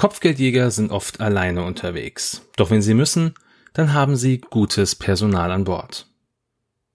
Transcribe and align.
Kopfgeldjäger 0.00 0.70
sind 0.70 0.92
oft 0.92 1.20
alleine 1.20 1.62
unterwegs. 1.62 2.40
Doch 2.56 2.70
wenn 2.70 2.80
sie 2.80 2.94
müssen, 2.94 3.34
dann 3.74 3.92
haben 3.92 4.16
sie 4.16 4.38
gutes 4.38 4.94
Personal 4.94 5.50
an 5.50 5.64
Bord. 5.64 6.06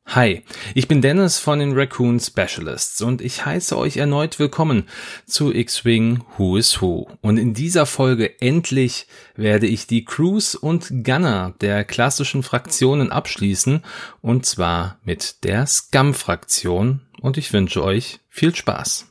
Hi, 0.08 0.42
ich 0.74 0.88
bin 0.88 1.04
Dennis 1.04 1.38
von 1.38 1.60
den 1.60 1.74
Raccoon 1.74 2.20
Specialists 2.20 3.04
und 3.04 3.22
ich 3.22 3.46
heiße 3.46 3.78
euch 3.78 3.98
erneut 3.98 4.40
willkommen 4.40 4.88
zu 5.28 5.54
X-Wing 5.54 6.24
Who 6.36 6.58
is 6.58 6.82
Who. 6.82 7.08
Und 7.22 7.38
in 7.38 7.54
dieser 7.54 7.86
Folge 7.86 8.42
endlich 8.42 9.06
werde 9.36 9.68
ich 9.68 9.86
die 9.86 10.04
Crews 10.04 10.56
und 10.56 11.04
Gunner 11.04 11.54
der 11.62 11.84
klassischen 11.84 12.42
Fraktionen 12.42 13.12
abschließen 13.12 13.84
und 14.24 14.48
zwar 14.48 14.98
mit 15.04 15.44
der 15.44 15.68
Scum-Fraktion 15.68 17.02
und 17.22 17.38
ich 17.38 17.54
wünsche 17.54 17.84
euch 17.84 18.22
viel 18.30 18.56
Spaß. 18.56 19.06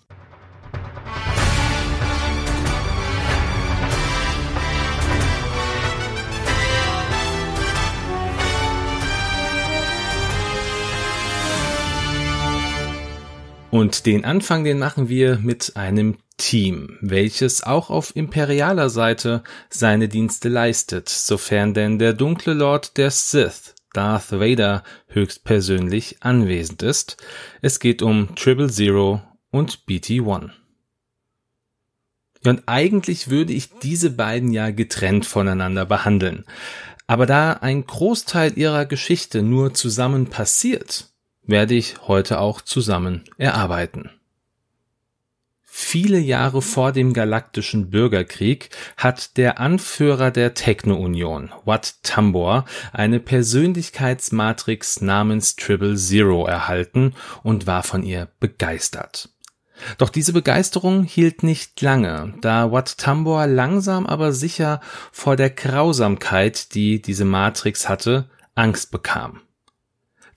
Und 13.74 14.06
den 14.06 14.24
Anfang, 14.24 14.62
den 14.62 14.78
machen 14.78 15.08
wir 15.08 15.38
mit 15.38 15.72
einem 15.74 16.18
Team, 16.36 16.96
welches 17.00 17.64
auch 17.64 17.90
auf 17.90 18.14
imperialer 18.14 18.88
Seite 18.88 19.42
seine 19.68 20.06
Dienste 20.06 20.48
leistet, 20.48 21.08
sofern 21.08 21.74
denn 21.74 21.98
der 21.98 22.12
dunkle 22.12 22.54
Lord 22.54 22.96
der 22.96 23.10
Sith, 23.10 23.74
Darth 23.92 24.30
Vader, 24.30 24.84
höchstpersönlich 25.08 26.18
anwesend 26.20 26.84
ist. 26.84 27.16
Es 27.62 27.80
geht 27.80 28.00
um 28.00 28.36
Triple 28.36 28.70
Zero 28.70 29.22
und 29.50 29.86
BT-1. 29.88 30.50
Ja, 32.44 32.50
und 32.52 32.62
eigentlich 32.66 33.28
würde 33.28 33.54
ich 33.54 33.70
diese 33.82 34.10
beiden 34.10 34.52
ja 34.52 34.70
getrennt 34.70 35.26
voneinander 35.26 35.84
behandeln. 35.84 36.44
Aber 37.08 37.26
da 37.26 37.54
ein 37.54 37.84
Großteil 37.84 38.56
ihrer 38.56 38.86
Geschichte 38.86 39.42
nur 39.42 39.74
zusammen 39.74 40.26
passiert, 40.26 41.12
werde 41.46 41.74
ich 41.74 42.08
heute 42.08 42.40
auch 42.40 42.60
zusammen 42.60 43.24
erarbeiten. 43.38 44.10
Viele 45.76 46.20
Jahre 46.20 46.62
vor 46.62 46.92
dem 46.92 47.12
galaktischen 47.12 47.90
Bürgerkrieg 47.90 48.70
hat 48.96 49.36
der 49.36 49.58
Anführer 49.58 50.30
der 50.30 50.54
Techno-Union, 50.54 51.50
Wat 51.64 51.96
Tambor, 52.04 52.64
eine 52.92 53.18
Persönlichkeitsmatrix 53.18 55.00
namens 55.00 55.56
Triple 55.56 55.96
Zero 55.96 56.46
erhalten 56.46 57.14
und 57.42 57.66
war 57.66 57.82
von 57.82 58.04
ihr 58.04 58.28
begeistert. 58.38 59.30
Doch 59.98 60.10
diese 60.10 60.32
Begeisterung 60.32 61.02
hielt 61.02 61.42
nicht 61.42 61.80
lange, 61.80 62.34
da 62.40 62.70
Wat 62.70 62.96
Tambor 62.96 63.48
langsam 63.48 64.06
aber 64.06 64.32
sicher 64.32 64.80
vor 65.10 65.34
der 65.34 65.50
Grausamkeit, 65.50 66.74
die 66.74 67.02
diese 67.02 67.24
Matrix 67.24 67.88
hatte, 67.88 68.30
Angst 68.54 68.92
bekam. 68.92 69.40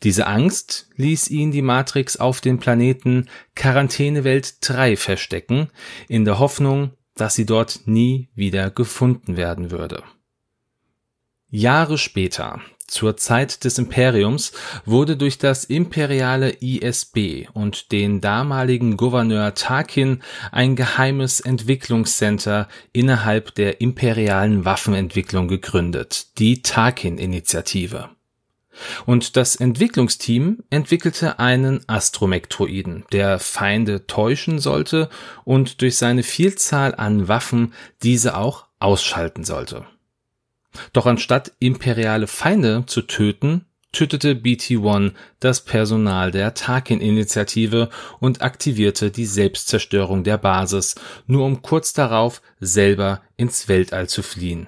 Diese 0.03 0.27
Angst 0.27 0.89
ließ 0.95 1.29
ihn 1.29 1.51
die 1.51 1.61
Matrix 1.61 2.17
auf 2.17 2.41
den 2.41 2.59
Planeten 2.59 3.27
Quarantänewelt 3.55 4.57
3 4.61 4.95
verstecken, 4.95 5.69
in 6.07 6.25
der 6.25 6.39
Hoffnung, 6.39 6.91
dass 7.15 7.35
sie 7.35 7.45
dort 7.45 7.81
nie 7.85 8.29
wieder 8.35 8.69
gefunden 8.69 9.37
werden 9.37 9.71
würde. 9.71 10.03
Jahre 11.49 11.97
später, 11.97 12.61
zur 12.87 13.17
Zeit 13.17 13.63
des 13.63 13.77
Imperiums, 13.77 14.51
wurde 14.85 15.17
durch 15.17 15.37
das 15.37 15.63
imperiale 15.63 16.51
ISB 16.61 17.47
und 17.53 17.91
den 17.91 18.21
damaligen 18.21 18.97
Gouverneur 18.97 19.53
Tarkin 19.53 20.21
ein 20.51 20.75
geheimes 20.75 21.39
Entwicklungscenter 21.39 22.67
innerhalb 22.93 23.55
der 23.55 23.81
imperialen 23.81 24.65
Waffenentwicklung 24.65 25.47
gegründet, 25.47 26.37
die 26.37 26.61
Tarkin-Initiative. 26.61 28.09
Und 29.05 29.35
das 29.35 29.55
Entwicklungsteam 29.55 30.63
entwickelte 30.69 31.39
einen 31.39 31.87
Astromektroiden, 31.87 33.05
der 33.11 33.39
Feinde 33.39 34.07
täuschen 34.07 34.59
sollte 34.59 35.09
und 35.45 35.81
durch 35.81 35.97
seine 35.97 36.23
Vielzahl 36.23 36.95
an 36.95 37.27
Waffen 37.27 37.73
diese 38.03 38.37
auch 38.37 38.65
ausschalten 38.79 39.43
sollte. 39.43 39.85
Doch 40.93 41.05
anstatt 41.05 41.53
imperiale 41.59 42.27
Feinde 42.27 42.83
zu 42.85 43.01
töten, 43.01 43.65
tötete 43.91 44.35
BT-1 44.35 45.13
das 45.39 45.63
Personal 45.63 46.31
der 46.31 46.53
Tarkin-Initiative 46.53 47.89
und 48.19 48.41
aktivierte 48.41 49.09
die 49.09 49.25
Selbstzerstörung 49.25 50.23
der 50.23 50.37
Basis, 50.37 50.95
nur 51.25 51.45
um 51.45 51.61
kurz 51.61 51.93
darauf 51.93 52.41
selber 52.59 53.21
ins 53.37 53.67
Weltall 53.67 54.07
zu 54.07 54.21
fliehen. 54.21 54.67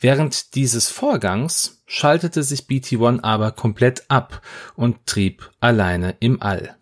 Während 0.00 0.54
dieses 0.54 0.88
Vorgangs 0.88 1.73
schaltete 1.86 2.42
sich 2.42 2.62
BT-1 2.62 3.22
aber 3.22 3.52
komplett 3.52 4.04
ab 4.08 4.42
und 4.76 5.06
trieb 5.06 5.50
alleine 5.60 6.16
im 6.20 6.42
All. 6.42 6.76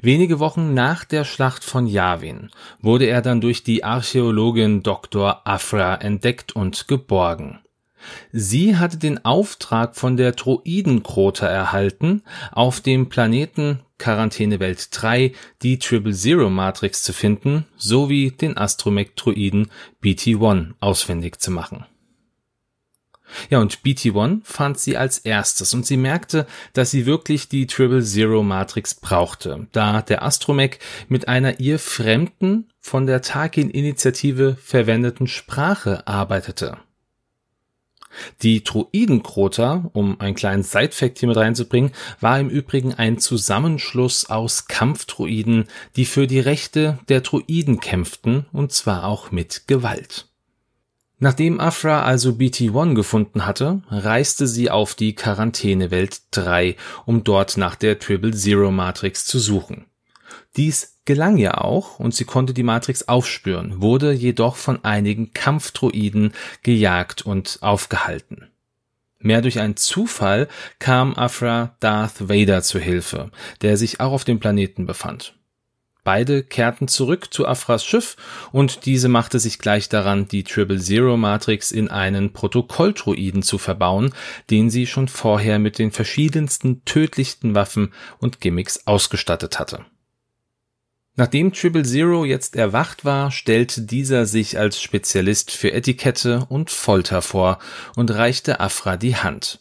Wenige 0.00 0.38
Wochen 0.38 0.74
nach 0.74 1.04
der 1.04 1.24
Schlacht 1.24 1.64
von 1.64 1.86
Yavin 1.86 2.50
wurde 2.80 3.06
er 3.06 3.20
dann 3.20 3.40
durch 3.40 3.62
die 3.62 3.84
Archäologin 3.84 4.82
Dr. 4.82 5.46
Afra 5.46 5.96
entdeckt 5.96 6.52
und 6.52 6.88
geborgen. 6.88 7.60
Sie 8.32 8.76
hatte 8.76 8.96
den 8.96 9.24
Auftrag 9.24 9.94
von 9.94 10.16
der 10.16 10.32
Droidenkrota 10.32 11.46
erhalten, 11.46 12.22
auf 12.50 12.80
dem 12.80 13.08
Planeten 13.08 13.80
Quarantänewelt 13.98 14.88
3 14.90 15.32
die 15.62 15.78
Triple 15.78 16.12
Zero 16.12 16.50
Matrix 16.50 17.04
zu 17.04 17.12
finden, 17.12 17.66
sowie 17.76 18.32
den 18.32 18.56
Astromech-Droiden 18.56 19.70
BT-1 20.02 20.72
ausfindig 20.80 21.40
zu 21.40 21.52
machen. 21.52 21.86
Ja, 23.50 23.60
und 23.60 23.82
BT-1 23.82 24.40
fand 24.44 24.78
sie 24.78 24.96
als 24.96 25.18
erstes 25.18 25.74
und 25.74 25.86
sie 25.86 25.96
merkte, 25.96 26.46
dass 26.72 26.90
sie 26.90 27.06
wirklich 27.06 27.48
die 27.48 27.66
Triple 27.66 28.02
Zero 28.02 28.42
Matrix 28.42 28.94
brauchte, 28.94 29.66
da 29.72 30.02
der 30.02 30.22
Astromech 30.22 30.78
mit 31.08 31.28
einer 31.28 31.60
ihr 31.60 31.78
fremden, 31.78 32.68
von 32.80 33.06
der 33.06 33.22
Tarkin-Initiative 33.22 34.56
verwendeten 34.60 35.28
Sprache 35.28 36.06
arbeitete. 36.06 36.78
Die 38.42 38.62
Druidenkrota, 38.62 39.90
um 39.92 40.20
einen 40.20 40.34
kleinen 40.34 40.62
Side-Fact 40.62 41.18
hier 41.18 41.28
mit 41.28 41.36
reinzubringen, 41.36 41.92
war 42.20 42.38
im 42.38 42.50
Übrigen 42.50 42.94
ein 42.94 43.18
Zusammenschluss 43.18 44.28
aus 44.28 44.66
Kampfdruiden, 44.66 45.66
die 45.96 46.04
für 46.04 46.26
die 46.26 46.40
Rechte 46.40 46.98
der 47.08 47.22
Druiden 47.22 47.80
kämpften, 47.80 48.46
und 48.52 48.72
zwar 48.72 49.04
auch 49.04 49.30
mit 49.30 49.66
Gewalt. 49.66 50.28
Nachdem 51.22 51.60
Afra 51.60 52.02
also 52.02 52.30
BT-1 52.30 52.96
gefunden 52.96 53.46
hatte, 53.46 53.80
reiste 53.90 54.48
sie 54.48 54.72
auf 54.72 54.96
die 54.96 55.14
Quarantänewelt 55.14 56.22
3, 56.32 56.74
um 57.06 57.22
dort 57.22 57.56
nach 57.56 57.76
der 57.76 58.00
Triple 58.00 58.32
Zero 58.32 58.72
Matrix 58.72 59.24
zu 59.24 59.38
suchen. 59.38 59.84
Dies 60.56 60.98
gelang 61.04 61.36
ihr 61.36 61.64
auch 61.64 62.00
und 62.00 62.12
sie 62.12 62.24
konnte 62.24 62.54
die 62.54 62.64
Matrix 62.64 63.06
aufspüren, 63.06 63.80
wurde 63.80 64.10
jedoch 64.10 64.56
von 64.56 64.84
einigen 64.84 65.32
Kampfdroiden 65.32 66.32
gejagt 66.64 67.22
und 67.22 67.58
aufgehalten. 67.60 68.48
Mehr 69.20 69.42
durch 69.42 69.60
einen 69.60 69.76
Zufall 69.76 70.48
kam 70.80 71.14
Afra 71.14 71.76
Darth 71.78 72.28
Vader 72.28 72.62
zu 72.62 72.80
Hilfe, 72.80 73.30
der 73.60 73.76
sich 73.76 74.00
auch 74.00 74.10
auf 74.10 74.24
dem 74.24 74.40
Planeten 74.40 74.86
befand. 74.86 75.36
Beide 76.04 76.42
kehrten 76.42 76.88
zurück 76.88 77.32
zu 77.32 77.46
Afras 77.46 77.84
Schiff 77.84 78.16
und 78.50 78.86
diese 78.86 79.08
machte 79.08 79.38
sich 79.38 79.60
gleich 79.60 79.88
daran, 79.88 80.26
die 80.26 80.42
Triple 80.42 80.80
Zero 80.80 81.16
Matrix 81.16 81.70
in 81.70 81.88
einen 81.88 82.32
Protokolldroiden 82.32 83.42
zu 83.42 83.56
verbauen, 83.56 84.12
den 84.50 84.68
sie 84.68 84.86
schon 84.86 85.06
vorher 85.06 85.60
mit 85.60 85.78
den 85.78 85.92
verschiedensten 85.92 86.84
tödlichsten 86.84 87.54
Waffen 87.54 87.92
und 88.18 88.40
Gimmicks 88.40 88.86
ausgestattet 88.86 89.60
hatte. 89.60 89.84
Nachdem 91.14 91.52
Triple 91.52 91.84
Zero 91.84 92.24
jetzt 92.24 92.56
erwacht 92.56 93.04
war, 93.04 93.30
stellte 93.30 93.82
dieser 93.82 94.26
sich 94.26 94.58
als 94.58 94.80
Spezialist 94.80 95.50
für 95.50 95.72
Etikette 95.72 96.46
und 96.48 96.70
Folter 96.70 97.22
vor 97.22 97.58
und 97.94 98.10
reichte 98.10 98.60
Afra 98.60 98.96
die 98.96 99.16
Hand. 99.16 99.60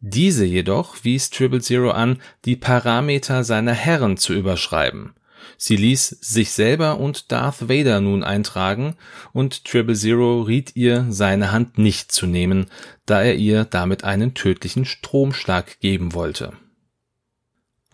Diese 0.00 0.44
jedoch 0.44 0.96
wies 1.02 1.30
Triple 1.30 1.60
Zero 1.60 1.90
an, 1.90 2.20
die 2.44 2.56
Parameter 2.56 3.42
seiner 3.42 3.72
Herren 3.72 4.16
zu 4.16 4.34
überschreiben. 4.34 5.14
Sie 5.56 5.76
ließ 5.76 6.18
sich 6.20 6.50
selber 6.52 6.98
und 6.98 7.32
Darth 7.32 7.68
Vader 7.68 8.00
nun 8.00 8.22
eintragen 8.22 8.96
und 9.32 9.64
Triple 9.64 9.94
Zero 9.94 10.42
riet 10.42 10.76
ihr, 10.76 11.06
seine 11.08 11.52
Hand 11.52 11.78
nicht 11.78 12.12
zu 12.12 12.26
nehmen, 12.26 12.66
da 13.06 13.22
er 13.22 13.36
ihr 13.36 13.64
damit 13.64 14.04
einen 14.04 14.34
tödlichen 14.34 14.84
Stromschlag 14.84 15.80
geben 15.80 16.14
wollte. 16.14 16.52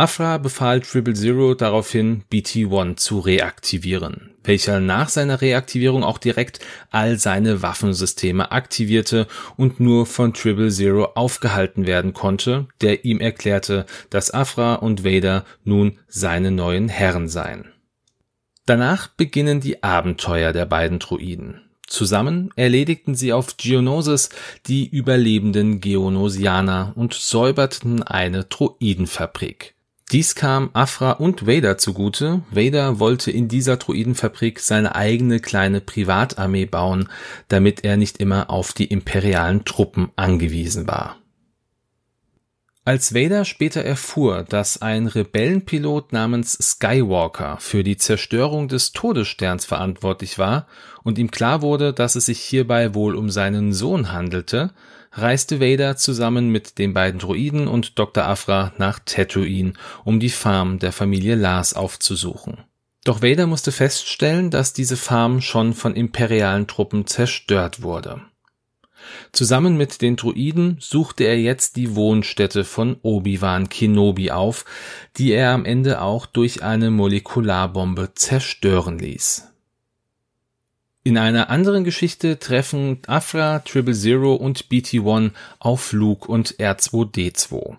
Afra 0.00 0.38
befahl 0.38 0.80
Triple 0.80 1.14
Zero 1.14 1.54
daraufhin, 1.54 2.22
BT-1 2.30 2.98
zu 2.98 3.18
reaktivieren, 3.18 4.30
welcher 4.44 4.78
nach 4.78 5.08
seiner 5.08 5.40
Reaktivierung 5.40 6.04
auch 6.04 6.18
direkt 6.18 6.60
all 6.92 7.18
seine 7.18 7.62
Waffensysteme 7.62 8.52
aktivierte 8.52 9.26
und 9.56 9.80
nur 9.80 10.06
von 10.06 10.32
Triple 10.34 10.70
Zero 10.70 11.06
aufgehalten 11.16 11.88
werden 11.88 12.12
konnte, 12.12 12.68
der 12.80 13.04
ihm 13.04 13.18
erklärte, 13.18 13.86
dass 14.08 14.32
Afra 14.32 14.74
und 14.76 15.04
Vader 15.04 15.44
nun 15.64 15.98
seine 16.06 16.52
neuen 16.52 16.88
Herren 16.88 17.26
seien. 17.26 17.72
Danach 18.66 19.08
beginnen 19.08 19.60
die 19.60 19.82
Abenteuer 19.82 20.52
der 20.52 20.66
beiden 20.66 21.00
Druiden. 21.00 21.62
Zusammen 21.88 22.50
erledigten 22.54 23.16
sie 23.16 23.32
auf 23.32 23.56
Geonosis 23.56 24.28
die 24.68 24.86
überlebenden 24.86 25.80
Geonosianer 25.80 26.92
und 26.94 27.14
säuberten 27.14 28.04
eine 28.04 28.44
Druidenfabrik. 28.44 29.74
Dies 30.10 30.34
kam 30.34 30.70
Afra 30.72 31.12
und 31.12 31.46
Vader 31.46 31.76
zugute. 31.76 32.40
Vader 32.50 32.98
wollte 32.98 33.30
in 33.30 33.48
dieser 33.48 33.76
Druidenfabrik 33.76 34.58
seine 34.58 34.94
eigene 34.94 35.38
kleine 35.38 35.82
Privatarmee 35.82 36.64
bauen, 36.64 37.10
damit 37.48 37.84
er 37.84 37.98
nicht 37.98 38.16
immer 38.16 38.48
auf 38.48 38.72
die 38.72 38.86
imperialen 38.86 39.66
Truppen 39.66 40.10
angewiesen 40.16 40.86
war. 40.86 41.16
Als 42.86 43.14
Vader 43.14 43.44
später 43.44 43.82
erfuhr, 43.82 44.46
dass 44.48 44.80
ein 44.80 45.08
Rebellenpilot 45.08 46.14
namens 46.14 46.54
Skywalker 46.54 47.58
für 47.60 47.84
die 47.84 47.98
Zerstörung 47.98 48.68
des 48.68 48.92
Todessterns 48.92 49.66
verantwortlich 49.66 50.38
war 50.38 50.66
und 51.02 51.18
ihm 51.18 51.30
klar 51.30 51.60
wurde, 51.60 51.92
dass 51.92 52.14
es 52.16 52.24
sich 52.24 52.40
hierbei 52.40 52.94
wohl 52.94 53.14
um 53.14 53.28
seinen 53.28 53.74
Sohn 53.74 54.10
handelte, 54.10 54.72
reiste 55.20 55.60
Vader 55.60 55.96
zusammen 55.96 56.50
mit 56.50 56.78
den 56.78 56.94
beiden 56.94 57.20
Droiden 57.20 57.68
und 57.68 57.98
Dr. 57.98 58.24
Afra 58.24 58.72
nach 58.78 58.98
Tatooine, 59.04 59.74
um 60.04 60.20
die 60.20 60.30
Farm 60.30 60.78
der 60.78 60.92
Familie 60.92 61.34
Lars 61.34 61.74
aufzusuchen. 61.74 62.58
Doch 63.04 63.22
Vader 63.22 63.46
musste 63.46 63.72
feststellen, 63.72 64.50
dass 64.50 64.72
diese 64.72 64.96
Farm 64.96 65.40
schon 65.40 65.72
von 65.72 65.94
imperialen 65.94 66.66
Truppen 66.66 67.06
zerstört 67.06 67.82
wurde. 67.82 68.20
Zusammen 69.32 69.76
mit 69.76 70.02
den 70.02 70.16
Druiden 70.16 70.76
suchte 70.80 71.24
er 71.24 71.38
jetzt 71.38 71.76
die 71.76 71.94
Wohnstätte 71.94 72.64
von 72.64 72.96
Obi-Wan 73.02 73.68
Kenobi 73.68 74.30
auf, 74.30 74.64
die 75.16 75.32
er 75.32 75.52
am 75.52 75.64
Ende 75.64 76.02
auch 76.02 76.26
durch 76.26 76.62
eine 76.62 76.90
Molekularbombe 76.90 78.12
zerstören 78.14 78.98
ließ. 78.98 79.48
In 81.08 81.16
einer 81.16 81.48
anderen 81.48 81.84
Geschichte 81.84 82.38
treffen 82.38 82.98
Afra, 83.06 83.60
Triple 83.60 83.94
Zero 83.94 84.34
und 84.34 84.68
BT-1 84.68 85.30
auf 85.58 85.94
Luke 85.94 86.30
und 86.30 86.56
R2D2. 86.56 87.78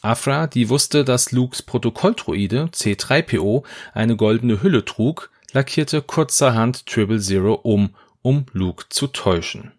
Afra, 0.00 0.46
die 0.46 0.70
wusste, 0.70 1.04
dass 1.04 1.32
Lukes 1.32 1.60
Protokolldroide 1.60 2.70
C3PO 2.72 3.64
eine 3.92 4.16
goldene 4.16 4.62
Hülle 4.62 4.86
trug, 4.86 5.30
lackierte 5.52 6.00
kurzerhand 6.00 6.86
Triple 6.86 7.20
Zero 7.20 7.52
um, 7.52 7.90
um 8.22 8.46
Luke 8.54 8.86
zu 8.88 9.06
täuschen. 9.08 9.72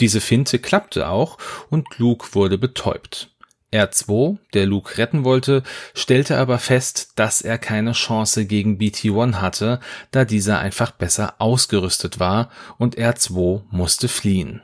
Diese 0.00 0.22
Finte 0.22 0.58
klappte 0.60 1.10
auch 1.10 1.36
und 1.68 1.98
Luke 1.98 2.28
wurde 2.32 2.56
betäubt. 2.56 3.33
R2, 3.74 4.38
der 4.54 4.66
Luke 4.66 4.96
retten 4.98 5.24
wollte, 5.24 5.62
stellte 5.94 6.38
aber 6.38 6.58
fest, 6.58 7.12
dass 7.16 7.42
er 7.42 7.58
keine 7.58 7.92
Chance 7.92 8.46
gegen 8.46 8.78
BT-1 8.78 9.34
hatte, 9.34 9.80
da 10.12 10.24
dieser 10.24 10.60
einfach 10.60 10.92
besser 10.92 11.34
ausgerüstet 11.38 12.20
war 12.20 12.50
und 12.78 12.96
R2 12.96 13.62
musste 13.70 14.08
fliehen. 14.08 14.62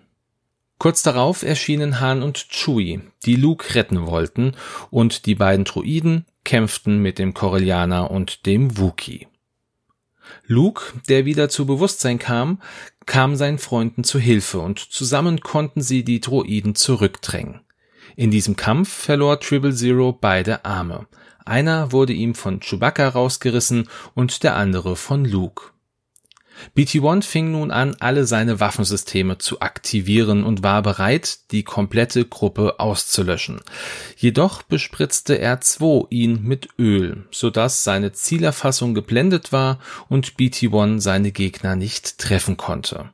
Kurz 0.78 1.02
darauf 1.02 1.42
erschienen 1.42 2.00
Han 2.00 2.22
und 2.22 2.48
Chewie, 2.48 3.02
die 3.26 3.36
Luke 3.36 3.74
retten 3.74 4.06
wollten, 4.06 4.52
und 4.90 5.26
die 5.26 5.34
beiden 5.34 5.66
Druiden 5.66 6.24
kämpften 6.44 7.02
mit 7.02 7.18
dem 7.18 7.34
Corellianer 7.34 8.10
und 8.10 8.46
dem 8.46 8.78
Wookie. 8.78 9.28
Luke, 10.46 10.94
der 11.08 11.26
wieder 11.26 11.50
zu 11.50 11.66
Bewusstsein 11.66 12.18
kam, 12.18 12.62
kam 13.04 13.36
seinen 13.36 13.58
Freunden 13.58 14.04
zu 14.04 14.18
Hilfe 14.18 14.60
und 14.60 14.78
zusammen 14.78 15.40
konnten 15.40 15.82
sie 15.82 16.02
die 16.02 16.20
Droiden 16.20 16.74
zurückdrängen. 16.74 17.60
In 18.20 18.30
diesem 18.30 18.54
Kampf 18.54 18.92
verlor 18.92 19.40
Triple 19.40 19.74
Zero 19.74 20.12
beide 20.12 20.66
Arme. 20.66 21.06
Einer 21.46 21.90
wurde 21.90 22.12
ihm 22.12 22.34
von 22.34 22.60
Chewbacca 22.60 23.08
rausgerissen 23.08 23.88
und 24.14 24.42
der 24.42 24.56
andere 24.56 24.94
von 24.94 25.24
Luke. 25.24 25.70
BT-1 26.76 27.24
fing 27.24 27.50
nun 27.52 27.70
an, 27.70 27.96
alle 27.98 28.26
seine 28.26 28.60
Waffensysteme 28.60 29.38
zu 29.38 29.60
aktivieren 29.60 30.44
und 30.44 30.62
war 30.62 30.82
bereit, 30.82 31.50
die 31.50 31.62
komplette 31.62 32.26
Gruppe 32.26 32.78
auszulöschen. 32.78 33.62
Jedoch 34.18 34.64
bespritzte 34.64 35.42
R2 35.42 36.08
ihn 36.10 36.42
mit 36.42 36.68
Öl, 36.78 37.24
sodass 37.30 37.84
seine 37.84 38.12
Zielerfassung 38.12 38.92
geblendet 38.92 39.50
war 39.50 39.78
und 40.10 40.36
BT-1 40.36 41.00
seine 41.00 41.32
Gegner 41.32 41.74
nicht 41.74 42.18
treffen 42.18 42.58
konnte. 42.58 43.08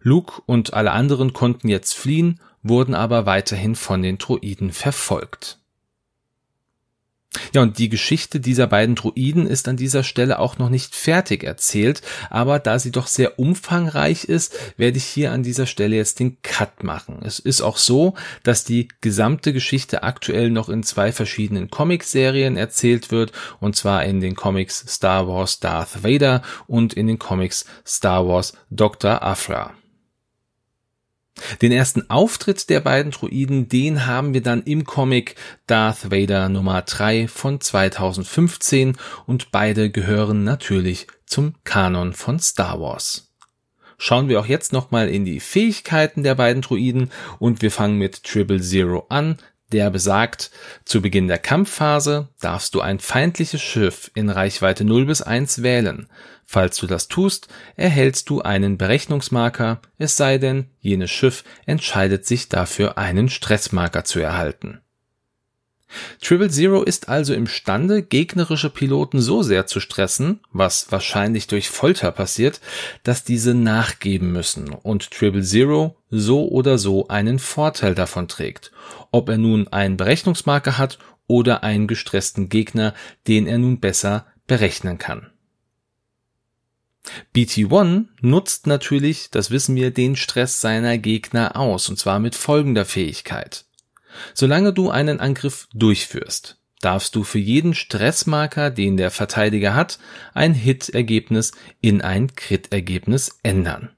Luke 0.00 0.42
und 0.44 0.74
alle 0.74 0.92
anderen 0.92 1.32
konnten 1.32 1.68
jetzt 1.68 1.94
fliehen, 1.94 2.40
wurden 2.62 2.94
aber 2.94 3.26
weiterhin 3.26 3.74
von 3.74 4.02
den 4.02 4.18
Droiden 4.18 4.72
verfolgt. 4.72 5.58
Ja, 7.54 7.60
und 7.60 7.78
die 7.78 7.90
Geschichte 7.90 8.40
dieser 8.40 8.66
beiden 8.66 8.94
Druiden 8.94 9.46
ist 9.46 9.68
an 9.68 9.76
dieser 9.76 10.02
Stelle 10.02 10.38
auch 10.38 10.58
noch 10.58 10.70
nicht 10.70 10.94
fertig 10.94 11.44
erzählt, 11.44 12.00
aber 12.30 12.58
da 12.58 12.78
sie 12.78 12.90
doch 12.90 13.06
sehr 13.06 13.38
umfangreich 13.38 14.24
ist, 14.24 14.56
werde 14.78 14.96
ich 14.96 15.04
hier 15.04 15.32
an 15.32 15.42
dieser 15.42 15.66
Stelle 15.66 15.96
jetzt 15.96 16.20
den 16.20 16.40
Cut 16.42 16.82
machen. 16.82 17.20
Es 17.22 17.38
ist 17.38 17.60
auch 17.60 17.76
so, 17.76 18.14
dass 18.44 18.64
die 18.64 18.88
gesamte 19.02 19.52
Geschichte 19.52 20.02
aktuell 20.02 20.50
noch 20.50 20.70
in 20.70 20.82
zwei 20.82 21.12
verschiedenen 21.12 21.70
Comicserien 21.70 22.56
erzählt 22.56 23.10
wird, 23.10 23.32
und 23.60 23.76
zwar 23.76 24.04
in 24.04 24.20
den 24.20 24.34
Comics 24.34 24.84
Star 24.88 25.28
Wars 25.28 25.60
Darth 25.60 26.02
Vader 26.02 26.42
und 26.66 26.94
in 26.94 27.06
den 27.06 27.18
Comics 27.18 27.66
Star 27.86 28.26
Wars 28.26 28.54
Dr. 28.70 29.22
Afra. 29.22 29.74
Den 31.62 31.72
ersten 31.72 32.08
Auftritt 32.10 32.68
der 32.70 32.80
beiden 32.80 33.12
Druiden, 33.12 33.68
den 33.68 34.06
haben 34.06 34.34
wir 34.34 34.42
dann 34.42 34.62
im 34.62 34.84
Comic 34.84 35.36
Darth 35.66 36.10
Vader 36.10 36.48
Nummer 36.48 36.82
3 36.82 37.28
von 37.28 37.60
2015 37.60 38.96
und 39.26 39.50
beide 39.50 39.90
gehören 39.90 40.44
natürlich 40.44 41.06
zum 41.26 41.54
Kanon 41.64 42.12
von 42.12 42.38
Star 42.40 42.80
Wars. 42.80 43.32
Schauen 43.98 44.28
wir 44.28 44.38
auch 44.40 44.46
jetzt 44.46 44.72
nochmal 44.72 45.08
in 45.08 45.24
die 45.24 45.40
Fähigkeiten 45.40 46.22
der 46.22 46.36
beiden 46.36 46.62
Druiden 46.62 47.10
und 47.38 47.62
wir 47.62 47.70
fangen 47.70 47.98
mit 47.98 48.22
Triple 48.22 48.60
Zero 48.60 49.06
an, 49.08 49.38
der 49.72 49.90
besagt, 49.90 50.50
zu 50.84 51.02
Beginn 51.02 51.28
der 51.28 51.38
Kampfphase 51.38 52.28
darfst 52.40 52.74
du 52.74 52.80
ein 52.80 53.00
feindliches 53.00 53.60
Schiff 53.60 54.10
in 54.14 54.30
Reichweite 54.30 54.84
0 54.84 55.04
bis 55.04 55.20
1 55.20 55.62
wählen. 55.62 56.08
Falls 56.50 56.78
du 56.78 56.86
das 56.86 57.08
tust, 57.08 57.48
erhältst 57.76 58.30
du 58.30 58.40
einen 58.40 58.78
Berechnungsmarker, 58.78 59.82
es 59.98 60.16
sei 60.16 60.38
denn, 60.38 60.64
jenes 60.80 61.10
Schiff 61.10 61.44
entscheidet 61.66 62.24
sich 62.24 62.48
dafür, 62.48 62.96
einen 62.96 63.28
Stressmarker 63.28 64.04
zu 64.04 64.18
erhalten. 64.18 64.80
Triple 66.22 66.48
Zero 66.48 66.82
ist 66.82 67.10
also 67.10 67.34
imstande, 67.34 68.02
gegnerische 68.02 68.70
Piloten 68.70 69.20
so 69.20 69.42
sehr 69.42 69.66
zu 69.66 69.78
stressen, 69.78 70.40
was 70.50 70.90
wahrscheinlich 70.90 71.48
durch 71.48 71.68
Folter 71.68 72.12
passiert, 72.12 72.62
dass 73.02 73.24
diese 73.24 73.52
nachgeben 73.52 74.32
müssen 74.32 74.70
und 74.70 75.10
Triple 75.10 75.42
Zero 75.42 75.98
so 76.08 76.48
oder 76.48 76.78
so 76.78 77.08
einen 77.08 77.38
Vorteil 77.38 77.94
davon 77.94 78.26
trägt, 78.26 78.72
ob 79.10 79.28
er 79.28 79.36
nun 79.36 79.68
einen 79.68 79.98
Berechnungsmarker 79.98 80.78
hat 80.78 80.98
oder 81.26 81.62
einen 81.62 81.88
gestressten 81.88 82.48
Gegner, 82.48 82.94
den 83.26 83.46
er 83.46 83.58
nun 83.58 83.80
besser 83.80 84.24
berechnen 84.46 84.96
kann. 84.96 85.30
BT1 87.34 88.06
nutzt 88.20 88.66
natürlich, 88.66 89.30
das 89.30 89.50
wissen 89.50 89.76
wir, 89.76 89.90
den 89.90 90.16
Stress 90.16 90.60
seiner 90.60 90.98
Gegner 90.98 91.56
aus, 91.56 91.88
und 91.88 91.98
zwar 91.98 92.18
mit 92.18 92.34
folgender 92.34 92.84
Fähigkeit. 92.84 93.64
Solange 94.34 94.72
du 94.72 94.90
einen 94.90 95.20
Angriff 95.20 95.68
durchführst, 95.72 96.58
darfst 96.80 97.14
du 97.14 97.24
für 97.24 97.38
jeden 97.38 97.74
Stressmarker, 97.74 98.70
den 98.70 98.96
der 98.96 99.10
Verteidiger 99.10 99.74
hat, 99.74 99.98
ein 100.34 100.54
Hit-Ergebnis 100.54 101.52
in 101.80 102.00
ein 102.02 102.34
Crit-Ergebnis 102.34 103.38
ändern. 103.42 103.90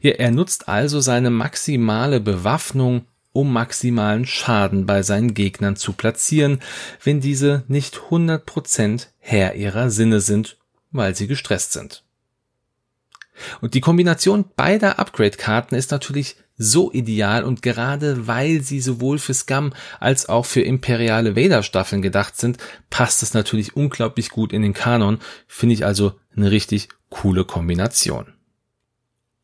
Ja, 0.00 0.12
er 0.12 0.30
nutzt 0.30 0.68
also 0.68 1.00
seine 1.00 1.30
maximale 1.30 2.20
Bewaffnung, 2.20 3.06
um 3.32 3.52
maximalen 3.52 4.26
Schaden 4.26 4.86
bei 4.86 5.02
seinen 5.02 5.34
Gegnern 5.34 5.76
zu 5.76 5.92
platzieren, 5.92 6.60
wenn 7.02 7.20
diese 7.20 7.64
nicht 7.68 8.00
100% 8.10 9.08
Herr 9.18 9.54
ihrer 9.54 9.90
Sinne 9.90 10.20
sind, 10.20 10.56
weil 10.90 11.14
sie 11.14 11.26
gestresst 11.26 11.72
sind. 11.72 12.04
Und 13.60 13.74
die 13.74 13.80
Kombination 13.80 14.46
beider 14.56 14.98
Upgrade-Karten 14.98 15.74
ist 15.74 15.90
natürlich 15.90 16.36
so 16.56 16.92
ideal 16.92 17.44
und 17.44 17.62
gerade 17.62 18.26
weil 18.26 18.62
sie 18.62 18.80
sowohl 18.80 19.18
für 19.18 19.34
Scum 19.34 19.72
als 20.00 20.28
auch 20.28 20.44
für 20.44 20.60
imperiale 20.60 21.36
Vader-Staffeln 21.36 22.02
gedacht 22.02 22.36
sind, 22.36 22.58
passt 22.90 23.22
es 23.22 23.32
natürlich 23.32 23.76
unglaublich 23.76 24.30
gut 24.30 24.52
in 24.52 24.62
den 24.62 24.74
Kanon, 24.74 25.20
finde 25.46 25.74
ich 25.74 25.86
also 25.86 26.14
eine 26.36 26.50
richtig 26.50 26.88
coole 27.10 27.44
Kombination. 27.44 28.34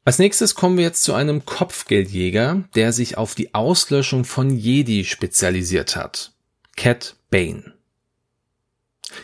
Als 0.04 0.18
nächstes 0.18 0.54
kommen 0.54 0.76
wir 0.76 0.84
jetzt 0.84 1.02
zu 1.02 1.14
einem 1.14 1.46
Kopfgeldjäger, 1.46 2.64
der 2.74 2.92
sich 2.92 3.16
auf 3.16 3.34
die 3.34 3.54
Auslöschung 3.54 4.24
von 4.24 4.50
Jedi 4.50 5.04
spezialisiert 5.04 5.96
hat. 5.96 6.32
Cat 6.76 7.16
Bane. 7.30 7.72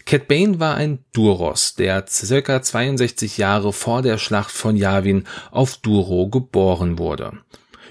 Cat 0.06 0.28
Bane 0.28 0.60
war 0.60 0.74
ein 0.74 1.04
Duros, 1.12 1.74
der 1.74 2.04
circa 2.08 2.62
62 2.62 3.38
Jahre 3.38 3.72
vor 3.72 4.02
der 4.02 4.18
Schlacht 4.18 4.50
von 4.50 4.76
Yavin 4.76 5.24
auf 5.50 5.76
Duro 5.76 6.28
geboren 6.28 6.98
wurde. 6.98 7.32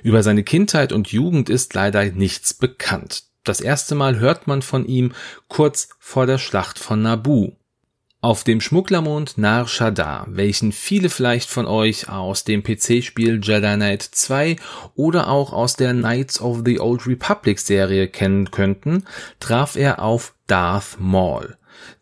Über 0.03 0.23
seine 0.23 0.43
Kindheit 0.43 0.93
und 0.93 1.11
Jugend 1.11 1.49
ist 1.49 1.73
leider 1.73 2.05
nichts 2.05 2.53
bekannt. 2.53 3.23
Das 3.43 3.61
erste 3.61 3.95
Mal 3.95 4.19
hört 4.19 4.47
man 4.47 4.61
von 4.61 4.85
ihm 4.85 5.13
kurz 5.47 5.89
vor 5.99 6.25
der 6.25 6.37
Schlacht 6.37 6.79
von 6.79 7.01
Naboo. 7.01 7.53
Auf 8.21 8.43
dem 8.43 8.59
Schmugglermond 8.59 9.37
Nar 9.37 9.65
Shaddaa, 9.65 10.25
welchen 10.27 10.73
viele 10.73 11.09
vielleicht 11.09 11.49
von 11.49 11.65
euch 11.65 12.09
aus 12.09 12.43
dem 12.43 12.63
PC-Spiel 12.63 13.39
Jedi 13.41 13.75
Knight 13.75 14.03
2 14.03 14.57
oder 14.95 15.29
auch 15.29 15.53
aus 15.53 15.77
der 15.77 15.93
Knights 15.93 16.41
of 16.41 16.63
the 16.65 16.81
Old 16.81 17.07
Republic 17.07 17.59
Serie 17.59 18.09
kennen 18.09 18.51
könnten, 18.51 19.05
traf 19.39 19.77
er 19.77 20.01
auf 20.01 20.33
Darth 20.47 20.97
Maul, 20.99 21.55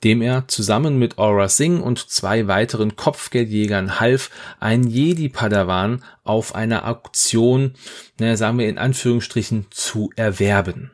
dem 0.03 0.21
er 0.21 0.47
zusammen 0.47 0.99
mit 0.99 1.17
Aura 1.17 1.49
Singh 1.49 1.83
und 1.83 2.09
zwei 2.09 2.47
weiteren 2.47 2.95
Kopfgeldjägern 2.95 3.99
half, 3.99 4.29
ein 4.59 4.83
Jedi-Padawan 4.87 6.03
auf 6.23 6.55
einer 6.55 6.87
Auktion, 6.87 7.73
naja, 8.19 8.37
sagen 8.37 8.59
wir 8.59 8.69
in 8.69 8.77
Anführungsstrichen, 8.77 9.67
zu 9.69 10.11
erwerben. 10.15 10.91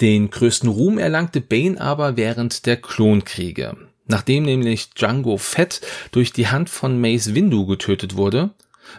Den 0.00 0.30
größten 0.30 0.68
Ruhm 0.68 0.98
erlangte 0.98 1.40
Bane 1.40 1.80
aber 1.80 2.16
während 2.16 2.66
der 2.66 2.76
Klonkriege. 2.76 3.76
Nachdem 4.06 4.44
nämlich 4.44 4.90
Django 4.90 5.36
Fett 5.38 5.80
durch 6.12 6.32
die 6.32 6.48
Hand 6.48 6.68
von 6.68 7.00
Mace 7.00 7.34
Windu 7.34 7.66
getötet 7.66 8.16
wurde, 8.16 8.50